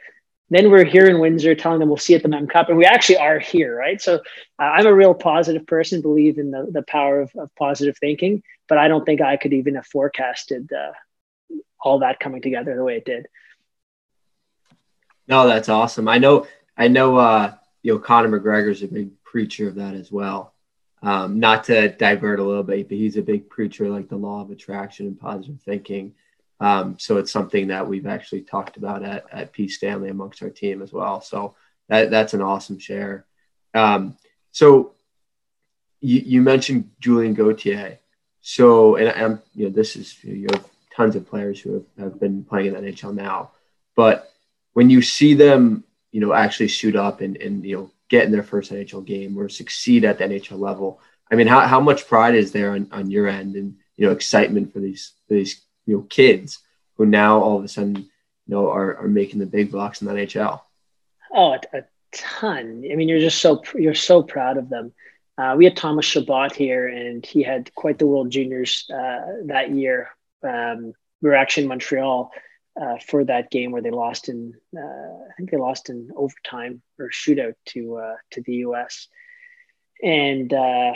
then 0.49 0.69
we're 0.69 0.83
here 0.83 1.07
in 1.07 1.19
Windsor 1.19 1.55
telling 1.55 1.79
them 1.79 1.89
we'll 1.89 1.97
see 1.97 2.15
at 2.15 2.21
the 2.21 2.29
Mem 2.29 2.47
Cup, 2.47 2.69
and 2.69 2.77
we 2.77 2.85
actually 2.85 3.17
are 3.17 3.39
here, 3.39 3.75
right? 3.75 4.01
So 4.01 4.15
uh, 4.15 4.63
I'm 4.63 4.85
a 4.85 4.93
real 4.93 5.13
positive 5.13 5.65
person, 5.65 6.01
believe 6.01 6.37
in 6.37 6.51
the, 6.51 6.67
the 6.71 6.83
power 6.83 7.21
of, 7.21 7.31
of 7.35 7.49
positive 7.55 7.97
thinking, 7.97 8.43
but 8.67 8.77
I 8.77 8.87
don't 8.87 9.05
think 9.05 9.21
I 9.21 9.37
could 9.37 9.53
even 9.53 9.75
have 9.75 9.87
forecasted 9.87 10.71
uh, 10.71 10.91
all 11.79 11.99
that 11.99 12.19
coming 12.19 12.41
together 12.41 12.75
the 12.75 12.83
way 12.83 12.97
it 12.97 13.05
did. 13.05 13.27
No, 15.27 15.47
that's 15.47 15.69
awesome. 15.69 16.07
I 16.07 16.17
know, 16.17 16.47
I 16.77 16.87
know, 16.87 17.17
uh, 17.17 17.53
you 17.81 17.93
know, 17.93 17.99
Conor 17.99 18.39
McGregor's 18.39 18.83
a 18.83 18.87
big 18.87 19.23
preacher 19.23 19.67
of 19.67 19.75
that 19.75 19.95
as 19.95 20.11
well. 20.11 20.53
Um, 21.01 21.39
not 21.39 21.65
to 21.65 21.89
divert 21.89 22.39
a 22.39 22.43
little 22.43 22.63
bit, 22.63 22.87
but 22.87 22.97
he's 22.97 23.17
a 23.17 23.21
big 23.21 23.49
preacher 23.49 23.89
like 23.89 24.07
the 24.07 24.15
law 24.15 24.41
of 24.41 24.51
attraction 24.51 25.07
and 25.07 25.19
positive 25.19 25.61
thinking. 25.61 26.13
Um, 26.63 26.95
so 26.97 27.17
it's 27.17 27.31
something 27.31 27.67
that 27.67 27.85
we've 27.85 28.07
actually 28.07 28.39
talked 28.39 28.77
about 28.77 29.03
at, 29.03 29.25
at 29.33 29.51
Peace 29.51 29.75
Stanley 29.75 30.07
amongst 30.07 30.41
our 30.41 30.49
team 30.49 30.81
as 30.81 30.93
well. 30.93 31.19
So 31.19 31.55
that, 31.89 32.09
that's 32.09 32.33
an 32.33 32.41
awesome 32.41 32.79
share. 32.79 33.25
Um, 33.73 34.15
so 34.53 34.93
you, 35.99 36.21
you 36.25 36.41
mentioned 36.41 36.89
Julien 37.01 37.33
Gauthier. 37.33 37.99
So, 38.39 38.95
and 38.95 39.09
I'm, 39.09 39.41
you 39.53 39.65
know, 39.65 39.71
this 39.71 39.97
is, 39.97 40.23
you 40.23 40.47
have 40.53 40.65
tons 40.95 41.17
of 41.17 41.27
players 41.27 41.59
who 41.59 41.73
have, 41.73 41.85
have 41.99 42.19
been 42.21 42.45
playing 42.45 42.67
in 42.67 42.73
the 42.75 42.91
NHL 42.91 43.13
now, 43.13 43.51
but 43.97 44.31
when 44.71 44.89
you 44.89 45.01
see 45.01 45.33
them, 45.33 45.83
you 46.13 46.21
know, 46.21 46.31
actually 46.31 46.69
shoot 46.69 46.95
up 46.95 47.19
and, 47.19 47.35
and, 47.37 47.65
you 47.65 47.75
know, 47.75 47.91
get 48.07 48.23
in 48.23 48.31
their 48.31 48.41
first 48.41 48.71
NHL 48.71 49.05
game 49.05 49.37
or 49.37 49.49
succeed 49.49 50.05
at 50.05 50.17
the 50.17 50.23
NHL 50.23 50.59
level, 50.59 51.01
I 51.29 51.35
mean, 51.35 51.47
how, 51.47 51.67
how 51.67 51.81
much 51.81 52.07
pride 52.07 52.35
is 52.35 52.53
there 52.53 52.71
on, 52.71 52.87
on 52.93 53.11
your 53.11 53.27
end 53.27 53.57
and, 53.57 53.75
you 53.97 54.05
know, 54.05 54.13
excitement 54.13 54.71
for 54.71 54.79
these, 54.79 55.11
for 55.27 55.33
these, 55.33 55.61
you 55.85 55.97
know, 55.97 56.03
kids 56.03 56.59
who 56.95 57.05
now 57.05 57.39
all 57.39 57.57
of 57.57 57.63
a 57.63 57.67
sudden, 57.67 57.95
you 57.97 58.07
know, 58.47 58.69
are, 58.69 58.97
are 58.97 59.07
making 59.07 59.39
the 59.39 59.45
big 59.45 59.71
bucks 59.71 60.01
in 60.01 60.07
the 60.07 60.13
NHL? 60.13 60.61
Oh, 61.31 61.53
a, 61.53 61.77
a 61.77 61.83
ton. 62.11 62.83
I 62.91 62.95
mean, 62.95 63.09
you're 63.09 63.19
just 63.19 63.41
so, 63.41 63.63
you're 63.75 63.95
so 63.95 64.23
proud 64.23 64.57
of 64.57 64.69
them. 64.69 64.93
Uh, 65.37 65.55
we 65.57 65.65
had 65.65 65.75
Thomas 65.75 66.05
Chabot 66.05 66.53
here, 66.53 66.87
and 66.87 67.25
he 67.25 67.41
had 67.41 67.73
quite 67.73 67.97
the 67.97 68.05
World 68.05 68.29
Juniors 68.29 68.85
uh, 68.91 69.21
that 69.45 69.71
year. 69.71 70.09
Um, 70.43 70.93
we 71.21 71.29
were 71.29 71.35
actually 71.35 71.63
in 71.63 71.69
Montreal 71.69 72.31
uh, 72.79 72.97
for 73.07 73.23
that 73.25 73.49
game 73.49 73.71
where 73.71 73.81
they 73.81 73.91
lost 73.91 74.29
in, 74.29 74.53
uh, 74.77 74.79
I 74.79 75.33
think 75.37 75.49
they 75.49 75.57
lost 75.57 75.89
in 75.89 76.09
overtime 76.15 76.81
or 76.99 77.09
shootout 77.09 77.55
to 77.67 77.97
uh, 77.97 78.15
to 78.31 78.41
the 78.41 78.55
U.S. 78.57 79.07
And 80.03 80.53
uh, 80.53 80.93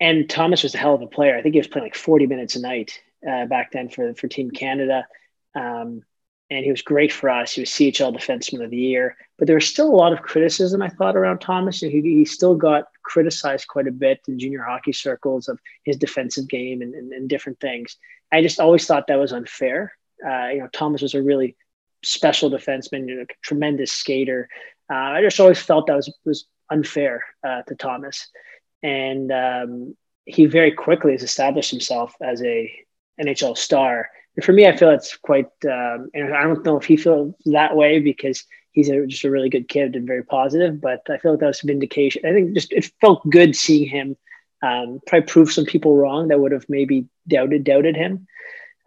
and 0.00 0.28
Thomas 0.28 0.62
was 0.62 0.74
a 0.74 0.78
hell 0.78 0.94
of 0.94 1.02
a 1.02 1.06
player. 1.06 1.36
I 1.36 1.42
think 1.42 1.54
he 1.54 1.60
was 1.60 1.68
playing 1.68 1.86
like 1.86 1.94
40 1.94 2.26
minutes 2.26 2.56
a 2.56 2.60
night 2.60 3.00
back 3.26 3.72
then 3.72 3.88
for 3.88 4.14
for 4.14 4.28
Team 4.28 4.50
Canada. 4.50 5.06
Um, 5.54 6.02
and 6.50 6.64
he 6.64 6.70
was 6.70 6.82
great 6.82 7.12
for 7.12 7.28
us. 7.28 7.52
He 7.52 7.62
was 7.62 7.70
CHL 7.70 8.16
Defenseman 8.16 8.64
of 8.64 8.70
the 8.70 8.76
Year, 8.76 9.16
but 9.36 9.46
there 9.46 9.56
was 9.56 9.66
still 9.66 9.88
a 9.88 9.96
lot 9.96 10.12
of 10.12 10.22
criticism 10.22 10.80
I 10.80 10.88
thought 10.88 11.16
around 11.16 11.40
Thomas. 11.40 11.80
He, 11.80 12.00
he 12.00 12.24
still 12.24 12.54
got 12.54 12.84
criticized 13.02 13.66
quite 13.66 13.88
a 13.88 13.92
bit 13.92 14.20
in 14.28 14.38
junior 14.38 14.62
hockey 14.62 14.92
circles 14.92 15.48
of 15.48 15.58
his 15.84 15.96
defensive 15.96 16.48
game 16.48 16.82
and, 16.82 16.94
and, 16.94 17.12
and 17.12 17.28
different 17.28 17.58
things. 17.58 17.96
I 18.32 18.42
just 18.42 18.60
always 18.60 18.86
thought 18.86 19.08
that 19.08 19.18
was 19.18 19.32
unfair. 19.32 19.92
Uh, 20.24 20.48
you 20.48 20.58
know, 20.60 20.68
Thomas 20.72 21.02
was 21.02 21.14
a 21.14 21.22
really 21.22 21.56
special 22.04 22.50
defenseman, 22.50 23.08
you 23.08 23.16
know, 23.16 23.26
tremendous 23.42 23.92
skater. 23.92 24.48
Uh, 24.90 24.94
I 24.94 25.22
just 25.22 25.40
always 25.40 25.60
felt 25.60 25.88
that 25.88 25.96
was 25.96 26.14
was 26.24 26.46
unfair 26.70 27.24
uh, 27.46 27.62
to 27.62 27.74
Thomas, 27.74 28.28
and 28.84 29.32
um, 29.32 29.96
he 30.26 30.46
very 30.46 30.70
quickly 30.70 31.12
has 31.12 31.22
established 31.24 31.72
himself 31.72 32.14
as 32.20 32.40
a 32.42 32.72
NHL 33.20 33.56
star 33.56 34.10
And 34.36 34.44
for 34.44 34.52
me, 34.52 34.66
I 34.66 34.76
feel 34.76 34.90
it's 34.90 35.16
quite, 35.16 35.46
um, 35.64 36.10
and 36.14 36.34
I 36.34 36.42
don't 36.42 36.64
know 36.64 36.76
if 36.76 36.84
he 36.84 36.96
feels 36.96 37.34
that 37.46 37.76
way 37.76 38.00
because 38.00 38.44
he's 38.72 38.88
a, 38.88 39.06
just 39.06 39.24
a 39.24 39.30
really 39.30 39.48
good 39.48 39.68
kid 39.68 39.96
and 39.96 40.06
very 40.06 40.22
positive, 40.22 40.80
but 40.80 41.00
I 41.08 41.18
feel 41.18 41.32
like 41.32 41.40
that 41.40 41.46
was 41.46 41.60
some 41.60 41.70
indication. 41.70 42.26
I 42.26 42.32
think 42.32 42.54
just 42.54 42.72
it 42.72 42.90
felt 43.00 43.28
good 43.30 43.56
seeing 43.56 43.88
him 43.88 44.16
um, 44.62 45.00
probably 45.06 45.26
prove 45.26 45.52
some 45.52 45.64
people 45.64 45.96
wrong 45.96 46.28
that 46.28 46.40
would 46.40 46.52
have 46.52 46.66
maybe 46.68 47.06
doubted, 47.28 47.64
doubted 47.64 47.96
him. 47.96 48.26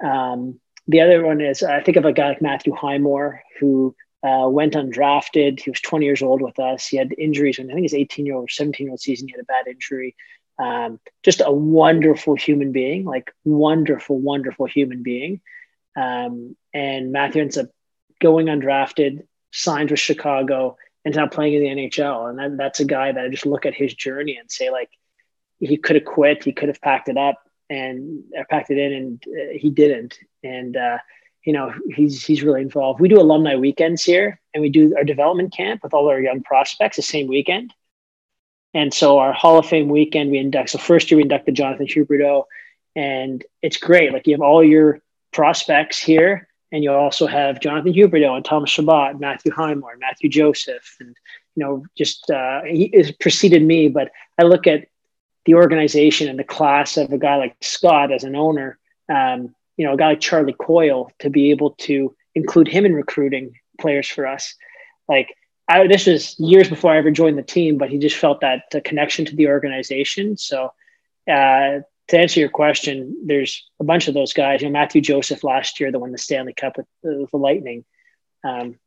Um, 0.03 0.59
the 0.87 1.01
other 1.01 1.23
one 1.23 1.41
is 1.41 1.61
I 1.63 1.81
think 1.81 1.97
of 1.97 2.05
a 2.05 2.13
guy 2.13 2.29
like 2.29 2.41
Matthew 2.41 2.73
Highmore 2.73 3.41
who 3.59 3.95
uh, 4.23 4.47
went 4.49 4.73
undrafted. 4.73 5.59
He 5.59 5.69
was 5.69 5.81
20 5.81 6.05
years 6.05 6.21
old 6.21 6.41
with 6.41 6.59
us. 6.59 6.87
He 6.87 6.97
had 6.97 7.13
injuries 7.17 7.57
when 7.57 7.69
I 7.69 7.73
think 7.73 7.85
his 7.85 7.93
18 7.93 8.25
year 8.25 8.35
old 8.35 8.45
or 8.45 8.49
17 8.49 8.85
year 8.85 8.91
old 8.91 8.99
season. 8.99 9.27
He 9.27 9.33
had 9.33 9.41
a 9.41 9.45
bad 9.45 9.67
injury 9.67 10.15
um, 10.59 10.99
just 11.23 11.41
a 11.43 11.51
wonderful 11.51 12.35
human 12.35 12.71
being, 12.71 13.05
like 13.05 13.31
wonderful, 13.45 14.19
wonderful 14.19 14.65
human 14.65 15.01
being. 15.01 15.41
Um, 15.95 16.55
and 16.73 17.11
Matthew 17.11 17.41
ends 17.41 17.57
up 17.57 17.67
going 18.19 18.47
undrafted, 18.47 19.25
signed 19.51 19.91
with 19.91 19.99
Chicago, 19.99 20.77
and 21.05 21.15
now 21.15 21.27
playing 21.27 21.53
in 21.53 21.61
the 21.63 21.89
NHL. 21.89 22.29
And 22.29 22.39
that, 22.39 22.57
that's 22.57 22.79
a 22.81 22.85
guy 22.85 23.11
that 23.11 23.23
I 23.23 23.29
just 23.29 23.45
look 23.45 23.65
at 23.65 23.73
his 23.73 23.93
journey 23.93 24.37
and 24.37 24.51
say, 24.51 24.69
like, 24.69 24.89
he 25.59 25.77
could 25.77 25.95
have 25.95 26.05
quit, 26.05 26.43
he 26.43 26.51
could 26.51 26.69
have 26.69 26.81
packed 26.81 27.09
it 27.09 27.17
up 27.17 27.37
and 27.69 28.23
uh, 28.37 28.43
packed 28.49 28.69
it 28.69 28.77
in, 28.77 28.93
and 28.93 29.23
uh, 29.27 29.53
he 29.57 29.69
didn't. 29.69 30.19
And 30.43 30.75
uh, 30.75 30.97
you 31.43 31.53
know, 31.53 31.73
he's 31.95 32.23
he's 32.23 32.43
really 32.43 32.61
involved. 32.61 32.99
We 32.99 33.09
do 33.09 33.19
alumni 33.19 33.55
weekends 33.55 34.03
here, 34.03 34.39
and 34.53 34.61
we 34.61 34.69
do 34.69 34.95
our 34.97 35.03
development 35.03 35.53
camp 35.53 35.83
with 35.83 35.93
all 35.93 36.09
our 36.09 36.19
young 36.19 36.41
prospects 36.43 36.97
the 36.97 37.01
same 37.01 37.27
weekend. 37.27 37.73
And 38.73 38.93
so 38.93 39.19
our 39.19 39.33
Hall 39.33 39.57
of 39.57 39.65
Fame 39.65 39.89
weekend, 39.89 40.31
we 40.31 40.37
induct. 40.37 40.69
So 40.69 40.77
first 40.77 41.09
year 41.09 41.17
we 41.17 41.23
inducted 41.23 41.55
Jonathan 41.55 41.87
Huberdeau, 41.87 42.45
and 42.95 43.43
it's 43.61 43.77
great. 43.77 44.13
Like 44.13 44.27
you 44.27 44.33
have 44.33 44.41
all 44.41 44.63
your 44.63 44.99
prospects 45.31 45.99
here, 45.99 46.47
and 46.71 46.83
you 46.83 46.91
also 46.91 47.25
have 47.25 47.59
Jonathan 47.59 47.93
Huberdeau 47.93 48.35
and 48.35 48.45
Thomas 48.45 48.69
Chabot, 48.69 49.19
Matthew 49.19 49.51
Highmore, 49.51 49.97
Matthew 49.99 50.29
Joseph, 50.29 50.97
and 50.99 51.15
you 51.55 51.63
know 51.63 51.83
just 51.97 52.29
uh, 52.29 52.61
he 52.63 52.91
has 52.93 53.11
preceded 53.11 53.63
me. 53.63 53.87
But 53.89 54.11
I 54.37 54.43
look 54.43 54.67
at 54.67 54.87
the 55.45 55.55
organization 55.55 56.27
and 56.27 56.37
the 56.37 56.43
class 56.43 56.95
of 56.97 57.11
a 57.11 57.17
guy 57.17 57.37
like 57.37 57.55
Scott 57.61 58.11
as 58.11 58.23
an 58.23 58.35
owner. 58.35 58.77
Um, 59.11 59.55
you 59.77 59.85
know, 59.85 59.93
a 59.93 59.97
guy 59.97 60.09
like 60.09 60.19
Charlie 60.19 60.53
Coyle 60.53 61.11
to 61.19 61.29
be 61.29 61.51
able 61.51 61.71
to 61.79 62.15
include 62.35 62.67
him 62.67 62.85
in 62.85 62.93
recruiting 62.93 63.53
players 63.79 64.07
for 64.07 64.27
us. 64.27 64.53
Like 65.07 65.33
I, 65.69 65.85
this 65.87 66.07
was 66.07 66.37
years 66.39 66.67
before 66.67 66.91
I 66.91 66.97
ever 66.97 67.11
joined 67.11 67.37
the 67.37 67.43
team, 67.43 67.77
but 67.77 67.89
he 67.89 67.99
just 67.99 68.17
felt 68.17 68.41
that 68.41 68.63
connection 68.83 69.25
to 69.25 69.35
the 69.35 69.47
organization. 69.47 70.35
So, 70.35 70.73
uh, 71.31 71.81
to 72.07 72.17
answer 72.17 72.39
your 72.39 72.49
question, 72.49 73.15
there's 73.27 73.69
a 73.79 73.83
bunch 73.83 74.07
of 74.07 74.15
those 74.15 74.33
guys. 74.33 74.61
You 74.61 74.67
know, 74.67 74.73
Matthew 74.73 74.99
Joseph 74.99 75.43
last 75.43 75.79
year 75.79 75.91
that 75.91 75.99
won 75.99 76.11
the 76.11 76.17
Stanley 76.17 76.53
Cup 76.53 76.77
with, 76.77 76.87
uh, 77.05 77.21
with 77.21 77.29
the 77.29 77.37
Lightning. 77.37 77.85
Um, 78.43 78.79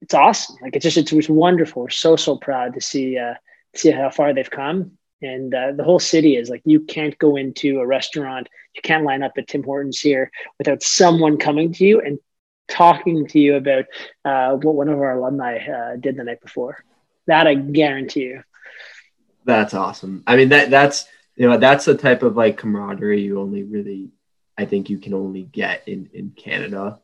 it's 0.00 0.14
awesome. 0.14 0.56
Like 0.62 0.76
it's 0.76 0.84
just 0.84 0.96
it's, 0.96 1.12
it's 1.12 1.28
wonderful. 1.28 1.82
We're 1.82 1.90
so 1.90 2.14
so 2.14 2.36
proud 2.36 2.74
to 2.74 2.80
see 2.80 3.18
uh, 3.18 3.34
see 3.74 3.90
how 3.90 4.10
far 4.10 4.32
they've 4.32 4.48
come. 4.48 4.92
And 5.22 5.52
uh, 5.52 5.72
the 5.72 5.82
whole 5.82 5.98
city 5.98 6.36
is 6.36 6.48
like 6.48 6.62
you 6.64 6.80
can't 6.80 7.18
go 7.18 7.34
into 7.34 7.80
a 7.80 7.86
restaurant, 7.86 8.48
you 8.76 8.82
can't 8.82 9.04
line 9.04 9.24
up 9.24 9.32
at 9.38 9.48
Tim 9.48 9.64
Hortons 9.64 9.98
here 9.98 10.30
without 10.58 10.84
someone 10.84 11.38
coming 11.38 11.72
to 11.72 11.84
you 11.84 12.00
and 12.00 12.20
talking 12.68 13.26
to 13.28 13.38
you 13.38 13.56
about 13.56 13.84
uh, 14.24 14.56
what 14.56 14.74
one 14.74 14.88
of 14.88 14.98
our 14.98 15.18
alumni 15.18 15.58
uh, 15.58 15.96
did 15.96 16.16
the 16.16 16.24
night 16.24 16.40
before. 16.40 16.84
That 17.26 17.46
I 17.46 17.54
guarantee 17.54 18.22
you. 18.22 18.42
That's 19.44 19.74
awesome. 19.74 20.22
I 20.26 20.36
mean 20.36 20.48
that 20.50 20.70
that's 20.70 21.06
you 21.36 21.48
know 21.48 21.58
that's 21.58 21.84
the 21.84 21.96
type 21.96 22.22
of 22.22 22.36
like 22.36 22.58
camaraderie 22.58 23.22
you 23.22 23.40
only 23.40 23.62
really 23.62 24.10
I 24.58 24.64
think 24.64 24.88
you 24.88 24.98
can 24.98 25.14
only 25.14 25.42
get 25.42 25.86
in 25.86 26.08
in 26.12 26.30
Canada, 26.30 26.98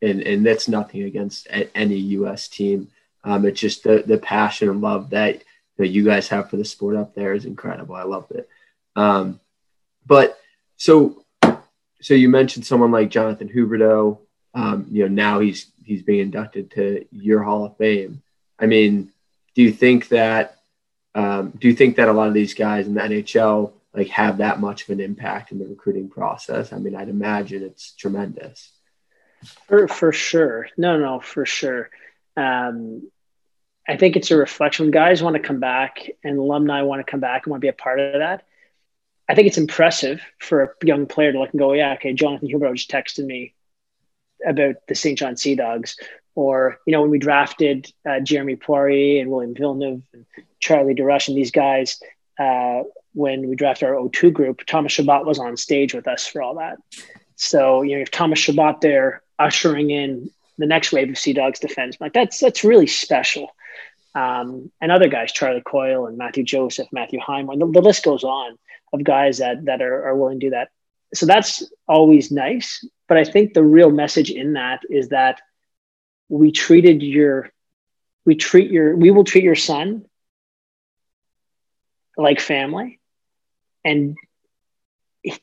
and 0.00 0.22
and 0.22 0.46
that's 0.46 0.68
nothing 0.68 1.02
against 1.02 1.46
any 1.50 1.96
U.S. 1.96 2.48
team. 2.48 2.88
Um, 3.22 3.44
it's 3.44 3.60
just 3.60 3.84
the 3.84 4.02
the 4.06 4.18
passion 4.18 4.68
and 4.70 4.80
love 4.80 5.10
that 5.10 5.42
that 5.76 5.88
you 5.88 6.04
guys 6.04 6.28
have 6.28 6.48
for 6.48 6.56
the 6.56 6.64
sport 6.64 6.96
up 6.96 7.14
there 7.14 7.34
is 7.34 7.44
incredible. 7.44 7.94
I 7.94 8.04
loved 8.04 8.32
it. 8.32 8.48
Um, 8.94 9.40
but 10.06 10.38
so 10.76 11.24
so 12.00 12.14
you 12.14 12.28
mentioned 12.28 12.64
someone 12.64 12.92
like 12.92 13.10
Jonathan 13.10 13.48
Huberdeau 13.48 14.18
um, 14.56 14.86
you 14.90 15.02
know, 15.02 15.14
now 15.14 15.40
he's 15.40 15.70
he's 15.84 16.02
being 16.02 16.20
inducted 16.20 16.70
to 16.72 17.04
your 17.12 17.42
Hall 17.42 17.66
of 17.66 17.76
Fame. 17.76 18.22
I 18.58 18.64
mean, 18.64 19.12
do 19.54 19.62
you 19.62 19.70
think 19.70 20.08
that 20.08 20.56
um, 21.14 21.52
do 21.58 21.68
you 21.68 21.74
think 21.74 21.96
that 21.96 22.08
a 22.08 22.12
lot 22.12 22.28
of 22.28 22.34
these 22.34 22.54
guys 22.54 22.86
in 22.86 22.94
the 22.94 23.02
NHL 23.02 23.72
like 23.94 24.08
have 24.08 24.38
that 24.38 24.58
much 24.58 24.84
of 24.84 24.90
an 24.90 25.00
impact 25.00 25.52
in 25.52 25.58
the 25.58 25.66
recruiting 25.66 26.08
process? 26.08 26.72
I 26.72 26.78
mean, 26.78 26.96
I'd 26.96 27.10
imagine 27.10 27.62
it's 27.62 27.92
tremendous. 27.92 28.72
For 29.68 29.88
for 29.88 30.10
sure, 30.10 30.68
no, 30.78 30.98
no, 30.98 31.20
for 31.20 31.44
sure. 31.44 31.90
Um, 32.34 33.10
I 33.86 33.98
think 33.98 34.16
it's 34.16 34.30
a 34.30 34.38
reflection. 34.38 34.90
Guys 34.90 35.22
want 35.22 35.36
to 35.36 35.42
come 35.42 35.60
back 35.60 36.08
and 36.24 36.38
alumni 36.38 36.80
want 36.80 37.04
to 37.06 37.10
come 37.10 37.20
back 37.20 37.44
and 37.44 37.50
want 37.50 37.60
to 37.60 37.66
be 37.66 37.68
a 37.68 37.74
part 37.74 38.00
of 38.00 38.20
that. 38.20 38.46
I 39.28 39.34
think 39.34 39.48
it's 39.48 39.58
impressive 39.58 40.22
for 40.38 40.62
a 40.62 40.86
young 40.86 41.04
player 41.04 41.32
to 41.32 41.38
look 41.38 41.50
and 41.50 41.58
go, 41.58 41.74
yeah, 41.74 41.92
okay, 41.94 42.14
Jonathan 42.14 42.48
Huberdeau 42.48 42.74
just 42.74 42.90
texted 42.90 43.26
me 43.26 43.52
about 44.44 44.76
the 44.88 44.94
Saint 44.94 45.18
John 45.18 45.36
Sea 45.36 45.54
Dogs, 45.54 45.96
or 46.34 46.78
you 46.86 46.92
know 46.92 47.02
when 47.02 47.10
we 47.10 47.18
drafted 47.18 47.92
uh, 48.08 48.20
Jeremy 48.20 48.56
Poirier 48.56 49.20
and 49.20 49.30
William 49.30 49.54
Villeneuve 49.54 50.02
and 50.12 50.26
Charlie 50.60 50.94
DesRoches 50.94 51.28
and 51.28 51.36
these 51.36 51.50
guys. 51.50 52.00
Uh, 52.38 52.82
when 53.14 53.48
we 53.48 53.56
drafted 53.56 53.88
our 53.88 53.94
O2 53.94 54.30
group, 54.30 54.66
Thomas 54.66 54.92
Chabot 54.92 55.24
was 55.24 55.38
on 55.38 55.56
stage 55.56 55.94
with 55.94 56.06
us 56.06 56.26
for 56.26 56.42
all 56.42 56.56
that. 56.56 56.76
So 57.36 57.82
you 57.82 57.96
know, 57.96 58.02
if 58.02 58.10
Thomas 58.10 58.38
Chabot 58.38 58.80
there 58.80 59.22
ushering 59.38 59.90
in 59.90 60.30
the 60.58 60.66
next 60.66 60.92
wave 60.92 61.08
of 61.08 61.18
Sea 61.18 61.32
Dogs 61.32 61.58
defense, 61.58 61.96
like 62.00 62.12
that's 62.12 62.38
that's 62.38 62.64
really 62.64 62.86
special. 62.86 63.50
Um, 64.14 64.70
and 64.80 64.90
other 64.90 65.08
guys, 65.08 65.32
Charlie 65.32 65.62
Coyle 65.62 66.06
and 66.06 66.16
Matthew 66.16 66.42
Joseph, 66.42 66.88
Matthew 66.90 67.20
Highmore, 67.20 67.58
the, 67.58 67.66
the 67.66 67.82
list 67.82 68.02
goes 68.04 68.24
on 68.24 68.56
of 68.92 69.04
guys 69.04 69.38
that 69.38 69.64
that 69.66 69.82
are, 69.82 70.08
are 70.08 70.16
willing 70.16 70.40
to 70.40 70.46
do 70.46 70.50
that. 70.50 70.70
So 71.16 71.26
that's 71.26 71.62
always 71.88 72.30
nice. 72.30 72.84
But 73.08 73.18
I 73.18 73.24
think 73.24 73.54
the 73.54 73.64
real 73.64 73.90
message 73.90 74.30
in 74.30 74.54
that 74.54 74.80
is 74.90 75.08
that 75.08 75.40
we 76.28 76.52
treated 76.52 77.02
your, 77.02 77.50
we 78.24 78.34
treat 78.34 78.70
your, 78.70 78.96
we 78.96 79.10
will 79.10 79.24
treat 79.24 79.44
your 79.44 79.54
son 79.54 80.06
like 82.16 82.40
family. 82.40 83.00
And 83.84 84.16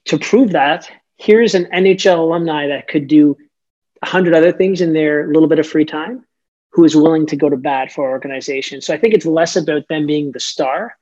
to 0.06 0.18
prove 0.18 0.52
that, 0.52 0.90
here's 1.18 1.56
an 1.56 1.66
NHL 1.66 2.18
alumni 2.18 2.68
that 2.68 2.88
could 2.88 3.08
do 3.08 3.38
a 4.02 4.06
hundred 4.06 4.34
other 4.34 4.52
things 4.52 4.82
in 4.82 4.94
their 4.94 5.28
little 5.28 5.48
bit 5.48 5.60
of 5.60 5.68
free 5.68 5.86
time, 5.86 6.26
who 6.72 6.84
is 6.84 6.96
willing 6.96 7.26
to 7.28 7.38
go 7.38 7.50
to 7.50 7.56
bat 7.56 7.92
for 7.92 8.06
our 8.06 8.12
organization. 8.12 8.82
So 8.82 8.94
I 8.94 8.98
think 8.98 9.14
it's 9.14 9.26
less 9.26 9.56
about 9.56 9.88
them 9.88 10.06
being 10.06 10.32
the 10.32 10.40
star, 10.42 10.98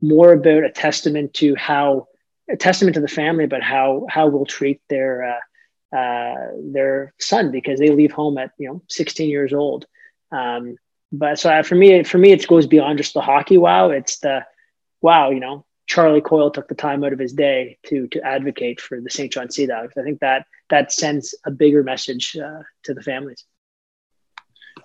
more 0.00 0.32
about 0.32 0.64
a 0.64 0.70
testament 0.70 1.34
to 1.34 1.56
how 1.56 2.06
a 2.50 2.56
testament 2.56 2.94
to 2.94 3.00
the 3.00 3.08
family 3.08 3.44
about 3.44 3.62
how 3.62 4.06
how 4.08 4.26
we'll 4.26 4.44
treat 4.44 4.80
their 4.88 5.36
uh, 5.92 5.96
uh, 5.96 6.48
their 6.72 7.14
son 7.18 7.50
because 7.50 7.78
they 7.78 7.90
leave 7.90 8.12
home 8.12 8.38
at 8.38 8.50
you 8.58 8.68
know 8.68 8.82
16 8.88 9.28
years 9.28 9.52
old. 9.52 9.86
Um, 10.32 10.76
but 11.12 11.38
so 11.38 11.62
for 11.62 11.76
me, 11.76 12.02
for 12.02 12.18
me, 12.18 12.32
it 12.32 12.46
goes 12.48 12.66
beyond 12.66 12.98
just 12.98 13.14
the 13.14 13.20
hockey. 13.20 13.56
Wow, 13.56 13.90
it's 13.90 14.18
the 14.18 14.44
wow. 15.00 15.30
You 15.30 15.40
know, 15.40 15.64
Charlie 15.86 16.20
Coyle 16.20 16.50
took 16.50 16.68
the 16.68 16.74
time 16.74 17.04
out 17.04 17.12
of 17.12 17.18
his 17.18 17.32
day 17.32 17.78
to 17.86 18.08
to 18.08 18.20
advocate 18.22 18.80
for 18.80 19.00
the 19.00 19.10
Saint 19.10 19.32
John 19.32 19.50
Sea 19.50 19.66
Dogs. 19.66 19.94
I 19.96 20.02
think 20.02 20.20
that 20.20 20.46
that 20.70 20.92
sends 20.92 21.34
a 21.46 21.50
bigger 21.50 21.82
message 21.84 22.36
uh, 22.36 22.62
to 22.84 22.94
the 22.94 23.02
families. 23.02 23.44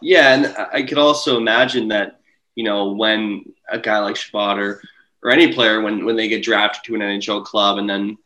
Yeah, 0.02 0.34
and 0.34 0.56
I 0.72 0.84
could 0.84 1.00
also 1.00 1.38
imagine 1.38 1.88
that 1.88 2.20
you 2.56 2.64
know 2.64 2.92
when 2.92 3.46
a 3.70 3.80
guy 3.80 4.00
like 4.00 4.16
Chabot 4.16 4.80
or, 5.24 5.32
any 5.32 5.54
player 5.54 5.82
when 5.82 6.06
when 6.06 6.16
they 6.16 6.28
get 6.28 6.44
drafted 6.44 6.84
to 6.86 6.96
an 6.96 7.02
NHL 7.02 7.44
club 7.46 7.78
and 7.78 7.90
then 7.90 8.18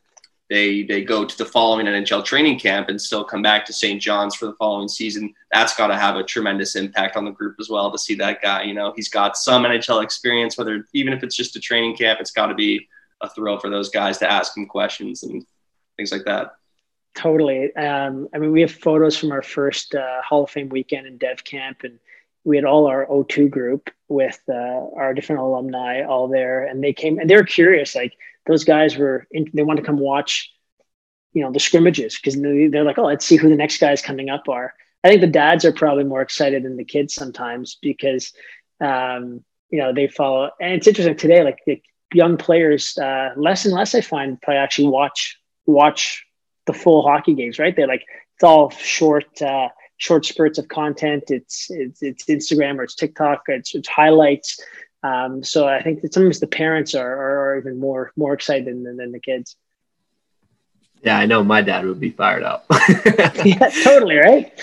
they 0.50 0.84
they 0.84 1.04
go 1.04 1.26
to 1.26 1.38
the 1.38 1.46
following 1.46 1.86
NHL 1.86 2.24
training 2.24 2.60
camp 2.60 2.90
and 2.90 3.02
still 3.02 3.24
come 3.24 3.42
back 3.42 3.66
to 3.66 3.74
Saint 3.74 4.02
John's 4.02 4.36
for 4.36 4.46
the 4.46 4.54
following 4.54 4.88
season. 4.88 5.34
That's 5.52 5.76
got 5.76 5.88
to 5.88 5.96
have 5.96 6.16
a 6.16 6.24
tremendous 6.24 6.76
impact 6.76 7.16
on 7.16 7.26
the 7.26 7.32
group 7.32 7.56
as 7.60 7.70
well 7.70 7.92
to 7.92 7.98
see 7.98 8.16
that 8.16 8.42
guy. 8.42 8.64
You 8.64 8.74
know, 8.74 8.94
he's 8.96 9.10
got 9.10 9.38
some 9.38 9.64
NHL 9.64 10.04
experience, 10.04 10.58
whether 10.58 10.86
even 10.94 11.14
if 11.14 11.24
it's 11.24 11.36
just 11.36 11.56
a 11.56 11.60
training 11.60 11.96
camp, 11.96 12.20
it's 12.20 12.32
got 12.32 12.48
to 12.48 12.56
be 12.56 12.88
a 13.22 13.30
thrill 13.30 13.58
for 13.58 13.70
those 13.70 13.90
guys 13.90 14.18
to 14.20 14.30
ask 14.30 14.56
him 14.56 14.66
questions 14.66 15.24
and 15.24 15.46
things 15.98 16.12
like 16.12 16.26
that. 16.26 16.56
Totally. 17.16 17.76
Um, 17.76 18.28
I 18.34 18.40
mean, 18.40 18.52
we 18.52 18.62
have 18.62 18.72
photos 18.72 19.18
from 19.18 19.32
our 19.32 19.44
first 19.44 19.96
uh, 19.96 20.22
Hall 20.22 20.44
of 20.44 20.50
Fame 20.50 20.70
weekend 20.70 21.08
in 21.08 21.18
Dev 21.18 21.44
Camp, 21.44 21.84
and 21.84 22.00
we 22.44 22.58
had 22.58 22.66
all 22.66 22.88
our 22.88 23.06
O2 23.06 23.50
group 23.50 23.90
with 24.13 24.39
uh, 24.47 24.54
our 24.95 25.13
different 25.13 25.41
alumni 25.41 26.04
all 26.04 26.28
there, 26.28 26.65
and 26.65 26.84
they 26.84 26.93
came 26.93 27.19
and 27.19 27.30
they 27.30 27.36
were 27.36 27.43
curious. 27.43 27.95
Like 27.95 28.13
those 28.47 28.63
guys 28.63 28.97
were, 28.97 29.28
in, 29.32 29.49
they 29.54 29.63
wanted 29.63 29.82
to 29.82 29.88
come 29.88 29.99
watch, 29.99 30.52
you 31.34 31.41
know, 31.41 31.52
the 31.52 31.60
scrimmages 31.60 32.15
because 32.15 32.39
they're 32.39 32.84
like, 32.84 32.97
oh, 32.97 33.06
let's 33.06 33.26
see 33.26 33.36
who 33.36 33.49
the 33.49 33.56
next 33.56 33.80
guys 33.80 34.02
coming 34.02 34.30
up 34.30 34.47
are. 34.47 34.73
I 35.04 35.10
think 35.10 35.21
the 35.21 35.28
dads 35.28 35.65
are 35.65 35.73
probably 35.73 36.04
more 36.04 36.21
excited 36.21 36.63
than 36.63 36.78
the 36.78 36.86
kids 36.86 37.13
sometimes 37.13 37.78
because, 37.82 38.32
um, 38.80 39.43
you 39.69 39.80
know, 39.80 39.93
they 39.93 40.08
follow. 40.08 40.52
And 40.62 40.73
it's 40.73 40.88
interesting 40.88 41.17
today, 41.17 41.43
like 41.43 41.60
the 41.65 41.82
young 42.13 42.38
players, 42.38 42.97
uh, 42.97 43.32
less 43.36 43.65
and 43.65 43.73
less 43.73 43.95
I 43.95 44.02
find 44.02 44.41
probably 44.41 44.60
actually 44.60 44.88
watch 44.89 45.38
watch 45.65 46.26
the 46.67 46.73
full 46.73 47.02
hockey 47.02 47.34
games, 47.34 47.60
right? 47.60 47.76
They're 47.76 47.88
like 47.88 48.06
it's 48.36 48.43
all 48.43 48.69
short 48.69 49.41
uh, 49.41 49.69
short 50.04 50.26
spurts 50.26 50.58
of 50.58 50.68
content. 50.68 51.24
It's 51.30 51.68
it's, 51.70 52.04
it's 52.04 52.26
Instagram 52.26 52.78
or 52.78 52.84
it's 52.84 52.96
TikTok. 52.96 53.44
It's, 53.48 53.74
it's 53.74 53.88
highlights. 53.88 54.60
Um, 55.02 55.44
so 55.44 55.66
I 55.68 55.82
think 55.82 56.02
that 56.02 56.13
sometimes 56.13 56.39
the 56.42 56.48
parents 56.48 56.94
are, 56.94 57.52
are, 57.52 57.58
even 57.58 57.80
more 57.80 58.12
more 58.18 58.34
excited 58.34 58.66
than, 58.66 58.98
than 58.98 59.12
the 59.12 59.20
kids. 59.20 59.56
Yeah, 61.02 61.18
I 61.18 61.26
know 61.26 61.44
my 61.44 61.62
dad 61.62 61.86
would 61.86 62.00
be 62.00 62.12
fired 62.12 62.44
up. 62.44 62.66
yeah, 63.46 63.70
totally 63.84 64.18
right. 64.18 64.54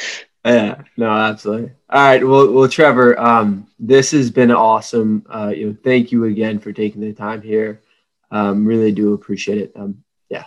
Yeah, 0.44 0.82
no, 0.96 1.10
absolutely. 1.10 1.72
All 1.90 2.02
right, 2.02 2.26
well, 2.26 2.50
well, 2.52 2.68
Trevor, 2.68 3.18
um, 3.20 3.66
this 3.78 4.12
has 4.12 4.30
been 4.30 4.50
awesome. 4.50 5.26
Uh, 5.28 5.52
you 5.54 5.66
know, 5.66 5.76
thank 5.84 6.12
you 6.12 6.24
again 6.24 6.58
for 6.58 6.72
taking 6.72 7.02
the 7.02 7.12
time 7.12 7.42
here. 7.42 7.82
Um, 8.30 8.64
really 8.64 8.92
do 8.92 9.12
appreciate 9.12 9.58
it. 9.58 9.72
Um, 9.76 10.02
yeah, 10.30 10.44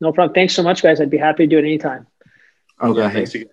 no 0.00 0.12
problem. 0.12 0.34
Thanks 0.34 0.54
so 0.54 0.62
much, 0.62 0.82
guys. 0.82 1.00
I'd 1.00 1.10
be 1.10 1.18
happy 1.18 1.44
to 1.44 1.48
do 1.48 1.58
it 1.58 1.64
anytime. 1.64 2.06
Okay. 2.80 3.00
Yeah, 3.00 3.10
thanks 3.10 3.34
again. 3.34 3.48